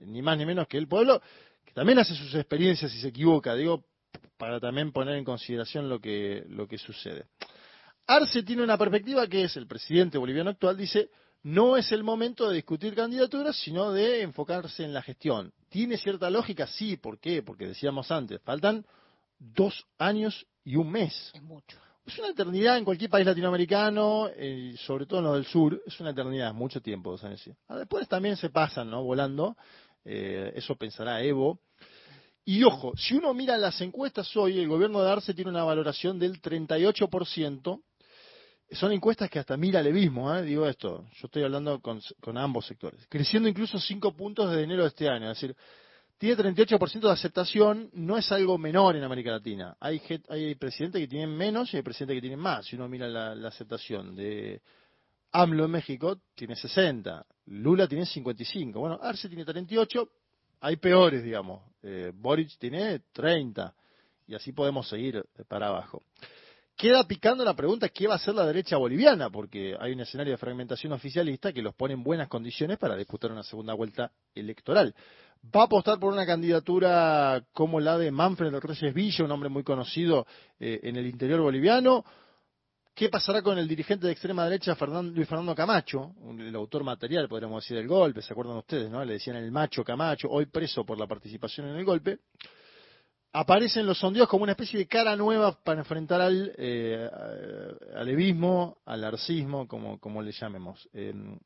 [0.00, 1.20] ni más ni menos que el pueblo,
[1.64, 3.84] que también hace sus experiencias y se equivoca, digo,
[4.38, 7.26] para también poner en consideración lo que, lo que sucede.
[8.06, 11.10] Arce tiene una perspectiva que es, el presidente boliviano actual dice,
[11.44, 15.52] no es el momento de discutir candidaturas, sino de enfocarse en la gestión.
[15.68, 16.66] ¿Tiene cierta lógica?
[16.66, 17.42] Sí, ¿por qué?
[17.42, 18.84] Porque decíamos antes, faltan
[19.38, 21.30] dos años y un mes.
[21.34, 21.78] Es mucho.
[22.06, 26.00] Es una eternidad en cualquier país latinoamericano, eh, sobre todo en los del sur, es
[26.00, 27.42] una eternidad, mucho tiempo, dos años.
[27.68, 29.02] Después también se pasan, ¿no?
[29.02, 29.56] Volando,
[30.04, 31.58] eh, eso pensará Evo.
[32.46, 36.18] Y ojo, si uno mira las encuestas hoy, el gobierno de Arce tiene una valoración
[36.18, 37.82] del 38%,
[38.70, 40.42] son encuestas que hasta mira levismo, ¿eh?
[40.42, 42.00] digo esto, yo estoy hablando con,
[42.36, 45.56] ambos sectores, creciendo incluso cinco puntos desde enero de este año, es decir,
[46.18, 49.76] tiene 38% de aceptación, no es algo menor en América Latina.
[49.80, 52.64] Hay, hay presidentes que tienen menos y hay presidentes que tienen más.
[52.66, 54.62] Si uno mira la, aceptación de
[55.32, 60.08] AMLO en México, tiene 60, Lula tiene 55, bueno, Arce tiene 38,
[60.60, 61.62] hay peores, digamos.
[61.82, 63.74] Eh, Boric tiene 30,
[64.28, 66.02] y así podemos seguir para abajo.
[66.76, 70.32] Queda picando la pregunta qué va a hacer la derecha boliviana, porque hay un escenario
[70.32, 74.94] de fragmentación oficialista que los pone en buenas condiciones para disputar una segunda vuelta electoral.
[75.54, 79.62] Va a apostar por una candidatura como la de Manfred Reyes Villa, un hombre muy
[79.62, 80.26] conocido
[80.58, 82.04] eh, en el interior boliviano.
[82.94, 87.62] ¿Qué pasará con el dirigente de extrema derecha Luis Fernando Camacho, el autor material, podríamos
[87.62, 88.22] decir, del golpe?
[88.22, 88.88] ¿Se acuerdan ustedes?
[88.88, 89.04] no?
[89.04, 92.20] Le decían el macho Camacho, hoy preso por la participación en el golpe
[93.36, 97.10] aparecen los sondeos como una especie de cara nueva para enfrentar al eh,
[97.96, 100.88] alevismo, al arcismo, como, como le llamemos.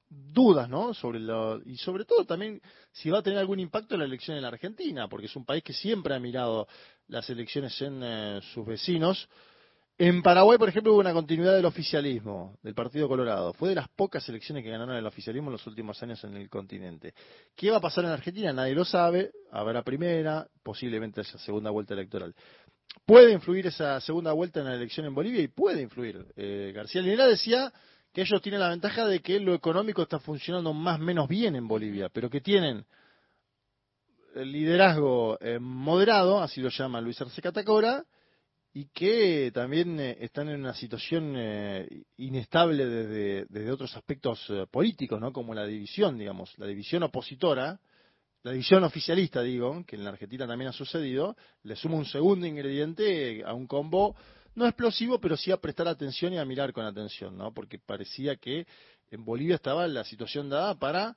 [0.09, 0.93] dudas, ¿no?
[0.93, 2.61] Sobre lo, y sobre todo también
[2.93, 5.47] si va a tener algún impacto en la elección en la Argentina, porque es un
[5.47, 6.69] país que siempre ha mirado
[7.09, 9.27] las elecciones en eh, sus vecinos
[10.01, 13.53] en Paraguay, por ejemplo, hubo una continuidad del oficialismo del Partido Colorado.
[13.53, 16.49] Fue de las pocas elecciones que ganaron el oficialismo en los últimos años en el
[16.49, 17.15] continente.
[17.57, 18.53] ¿Qué va a pasar en Argentina?
[18.53, 19.33] Nadie lo sabe.
[19.51, 22.33] Habrá primera, posiblemente haya segunda vuelta electoral.
[23.05, 25.43] ¿Puede influir esa segunda vuelta en la elección en Bolivia?
[25.43, 26.27] Y puede influir.
[26.37, 27.73] Eh, García Linera decía
[28.13, 31.57] que ellos tienen la ventaja de que lo económico está funcionando más o menos bien
[31.57, 32.85] en Bolivia, pero que tienen
[34.37, 38.05] liderazgo eh, moderado, así lo llama Luis Arce Catacora,
[38.73, 45.21] y que también eh, están en una situación eh, inestable desde, otros aspectos eh, políticos,
[45.21, 45.33] ¿no?
[45.33, 47.81] Como la división, digamos, la división opositora,
[48.43, 52.47] la división oficialista, digo, que en la Argentina también ha sucedido, le suma un segundo
[52.47, 54.15] ingrediente a un combo
[54.55, 57.53] no explosivo, pero sí a prestar atención y a mirar con atención, ¿no?
[57.53, 58.67] Porque parecía que
[59.11, 61.17] en Bolivia estaba la situación dada para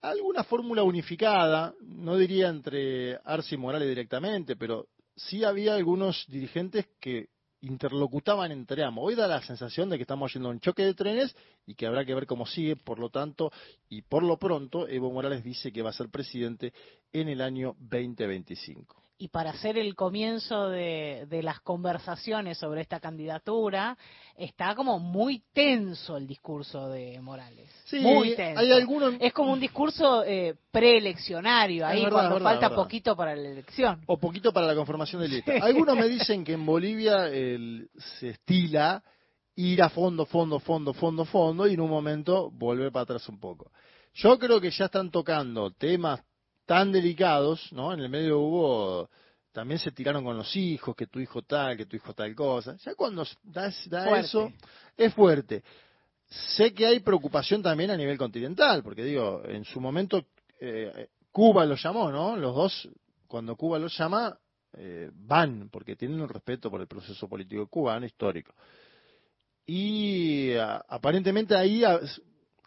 [0.00, 4.88] alguna fórmula unificada, no diría entre Arce y Morales directamente, pero
[5.18, 7.28] sí había algunos dirigentes que
[7.60, 9.04] interlocutaban entre ambos.
[9.04, 11.34] Hoy da la sensación de que estamos yendo a un choque de trenes
[11.66, 13.50] y que habrá que ver cómo sigue, por lo tanto,
[13.88, 16.72] y por lo pronto, Evo Morales dice que va a ser presidente
[17.12, 23.98] en el año 2025 y para hacer el comienzo de, las conversaciones sobre esta candidatura,
[24.36, 27.68] está como muy tenso el discurso de Morales.
[27.86, 28.60] Sí, muy tenso.
[28.60, 29.14] Hay algunos...
[29.18, 34.00] Es como un discurso eh, preeleccionario, ahí cuando falta poquito para la elección.
[34.06, 35.52] O poquito para la conformación de lista.
[35.62, 39.02] Algunos me dicen que en Bolivia se estila
[39.56, 43.40] ir a fondo, fondo, fondo, fondo, fondo, y en un momento volver para atrás un
[43.40, 43.72] poco.
[44.14, 46.20] Yo creo que ya están tocando temas
[46.68, 47.94] tan delicados, ¿no?
[47.94, 49.08] En el medio hubo,
[49.52, 52.76] también se tiraron con los hijos, que tu hijo tal, que tu hijo tal cosa.
[52.84, 53.68] Ya cuando da,
[54.18, 54.52] eso,
[54.94, 55.64] es fuerte.
[56.26, 60.26] Sé que hay preocupación también a nivel continental, porque digo, en su momento
[60.60, 62.36] eh, Cuba lo llamó, ¿no?
[62.36, 62.88] Los dos,
[63.26, 64.38] cuando Cuba los llama,
[64.74, 68.52] eh, van, porque tienen un respeto por el proceso político cubano histórico.
[69.64, 70.52] Y
[70.86, 71.82] aparentemente ahí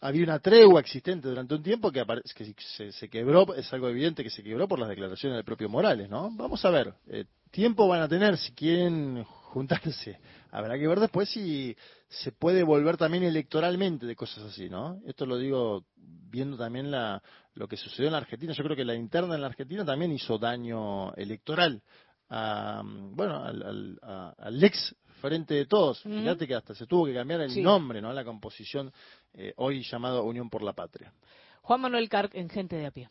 [0.02, 2.03] había una tregua existente durante un tiempo que,
[2.36, 6.10] que se, quebró, es algo evidente que se quebró por las declaraciones del propio Morales,
[6.10, 6.32] ¿no?
[6.32, 10.19] Vamos a ver, eh, tiempo van a tener si quieren juntarse.
[10.49, 11.76] Habrá que ver después si
[12.07, 14.99] se puede volver también electoralmente de cosas así, ¿no?
[15.06, 17.22] Esto lo digo viendo también la,
[17.53, 18.53] lo que sucedió en la Argentina.
[18.53, 21.84] Yo creo que la interna en la Argentina también hizo daño electoral
[22.30, 23.99] a, bueno, al,
[24.38, 26.02] al ex frente de todos.
[26.02, 28.11] Fíjate que hasta se tuvo que cambiar el nombre, ¿no?
[28.11, 28.91] La composición
[29.34, 31.14] eh, hoy llamado Unión por la Patria.
[31.62, 33.10] Juan Manuel Carc en Gente de a pie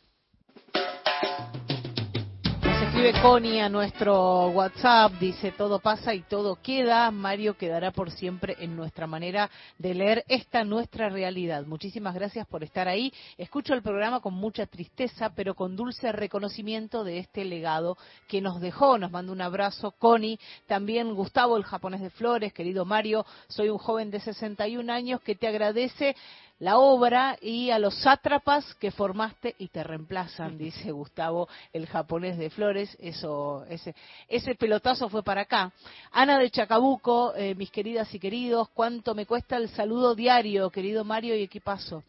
[2.90, 8.56] escribe Connie a nuestro WhatsApp, dice todo pasa y todo queda, Mario quedará por siempre
[8.58, 9.48] en nuestra manera
[9.78, 11.64] de leer esta nuestra realidad.
[11.66, 13.12] Muchísimas gracias por estar ahí.
[13.38, 17.96] Escucho el programa con mucha tristeza, pero con dulce reconocimiento de este legado
[18.26, 18.98] que nos dejó.
[18.98, 23.78] Nos manda un abrazo Connie, también Gustavo, el japonés de Flores, querido Mario, soy un
[23.78, 26.16] joven de 61 años que te agradece
[26.60, 32.38] la obra y a los sátrapas que formaste y te reemplazan, dice Gustavo, el japonés
[32.38, 32.96] de Flores.
[33.00, 33.94] Eso, ese,
[34.28, 35.72] ese pelotazo fue para acá.
[36.12, 41.04] Ana de Chacabuco, eh, mis queridas y queridos, ¿cuánto me cuesta el saludo diario, querido
[41.04, 42.04] Mario y equipazo?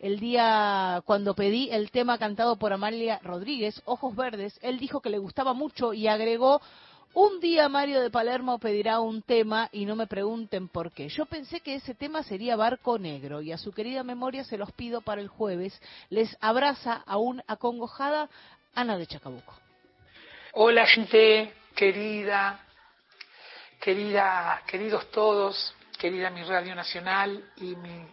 [0.00, 5.08] el día cuando pedí el tema cantado por Amalia Rodríguez, Ojos Verdes, él dijo que
[5.08, 6.60] le gustaba mucho y agregó
[7.14, 11.08] un día Mario de Palermo pedirá un tema y no me pregunten por qué.
[11.08, 14.72] Yo pensé que ese tema sería Barco Negro y a su querida memoria se los
[14.72, 15.80] pido para el jueves.
[16.10, 18.28] Les abraza aún acongojada
[18.74, 19.54] Ana de Chacabuco.
[20.54, 22.60] Hola gente querida,
[23.80, 28.06] querida, queridos todos, querida mi Radio Nacional y mi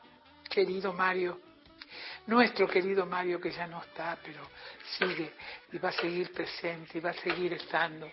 [0.47, 1.39] querido Mario,
[2.27, 4.41] nuestro querido Mario que ya no está, pero
[4.97, 5.33] sigue
[5.71, 8.07] y va a seguir presente y va a seguir estando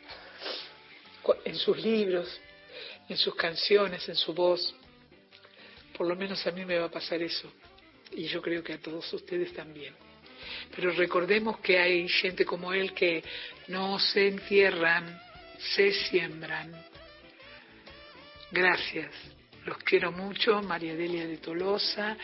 [1.45, 2.40] en sus libros,
[3.09, 4.74] en sus canciones, en su voz.
[5.97, 7.51] Por lo menos a mí me va a pasar eso.
[8.12, 9.95] Y yo creo que a todos ustedes también.
[10.74, 13.23] Pero recordemos que hay gente como él que
[13.69, 15.20] no se entierran,
[15.77, 16.73] se siembran.
[18.51, 19.12] Gracias.
[19.66, 22.16] Los quiero mucho, María Delia de Tolosa,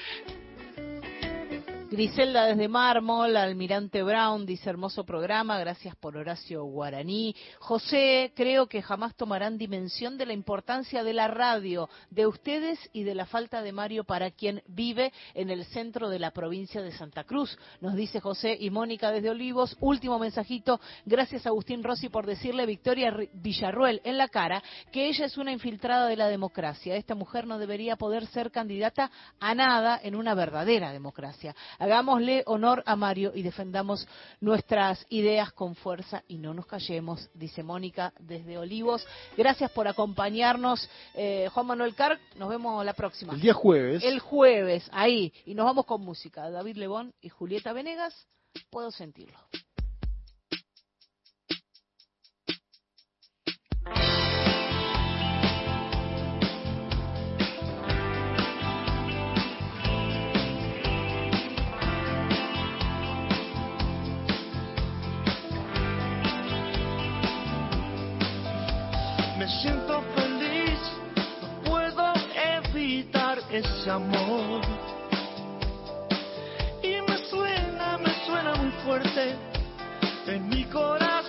[1.95, 7.37] Griselda desde Mármol, Almirante Brown dice hermoso programa, gracias por Horacio Guaraní.
[7.61, 13.05] José, creo que jamás tomarán dimensión de la importancia de la radio, de ustedes y
[13.05, 16.91] de la falta de Mario para quien vive en el centro de la provincia de
[16.91, 19.77] Santa Cruz, nos dice José y Mónica desde Olivos.
[19.79, 25.39] Último mensajito, gracias Agustín Rossi por decirle Victoria Villarruel en la cara que ella es
[25.39, 26.97] una infiltrada de la democracia.
[26.97, 31.55] Esta mujer no debería poder ser candidata a nada en una verdadera democracia.
[31.85, 34.09] Hagámosle honor a Mario y defendamos
[34.41, 39.07] nuestras ideas con fuerza y no nos callemos, dice Mónica desde Olivos.
[39.37, 42.19] Gracias por acompañarnos, eh, Juan Manuel Carr.
[42.37, 43.35] Nos vemos la próxima.
[43.35, 44.03] El día jueves.
[44.03, 45.31] El jueves, ahí.
[45.45, 46.51] Y nos vamos con música.
[46.51, 48.15] David Lebón y Julieta Venegas.
[48.71, 49.39] Puedo sentirlo.
[73.55, 74.61] Ese amor.
[76.83, 79.37] Y me suena, me suena muy fuerte
[80.27, 81.24] en mi corazón.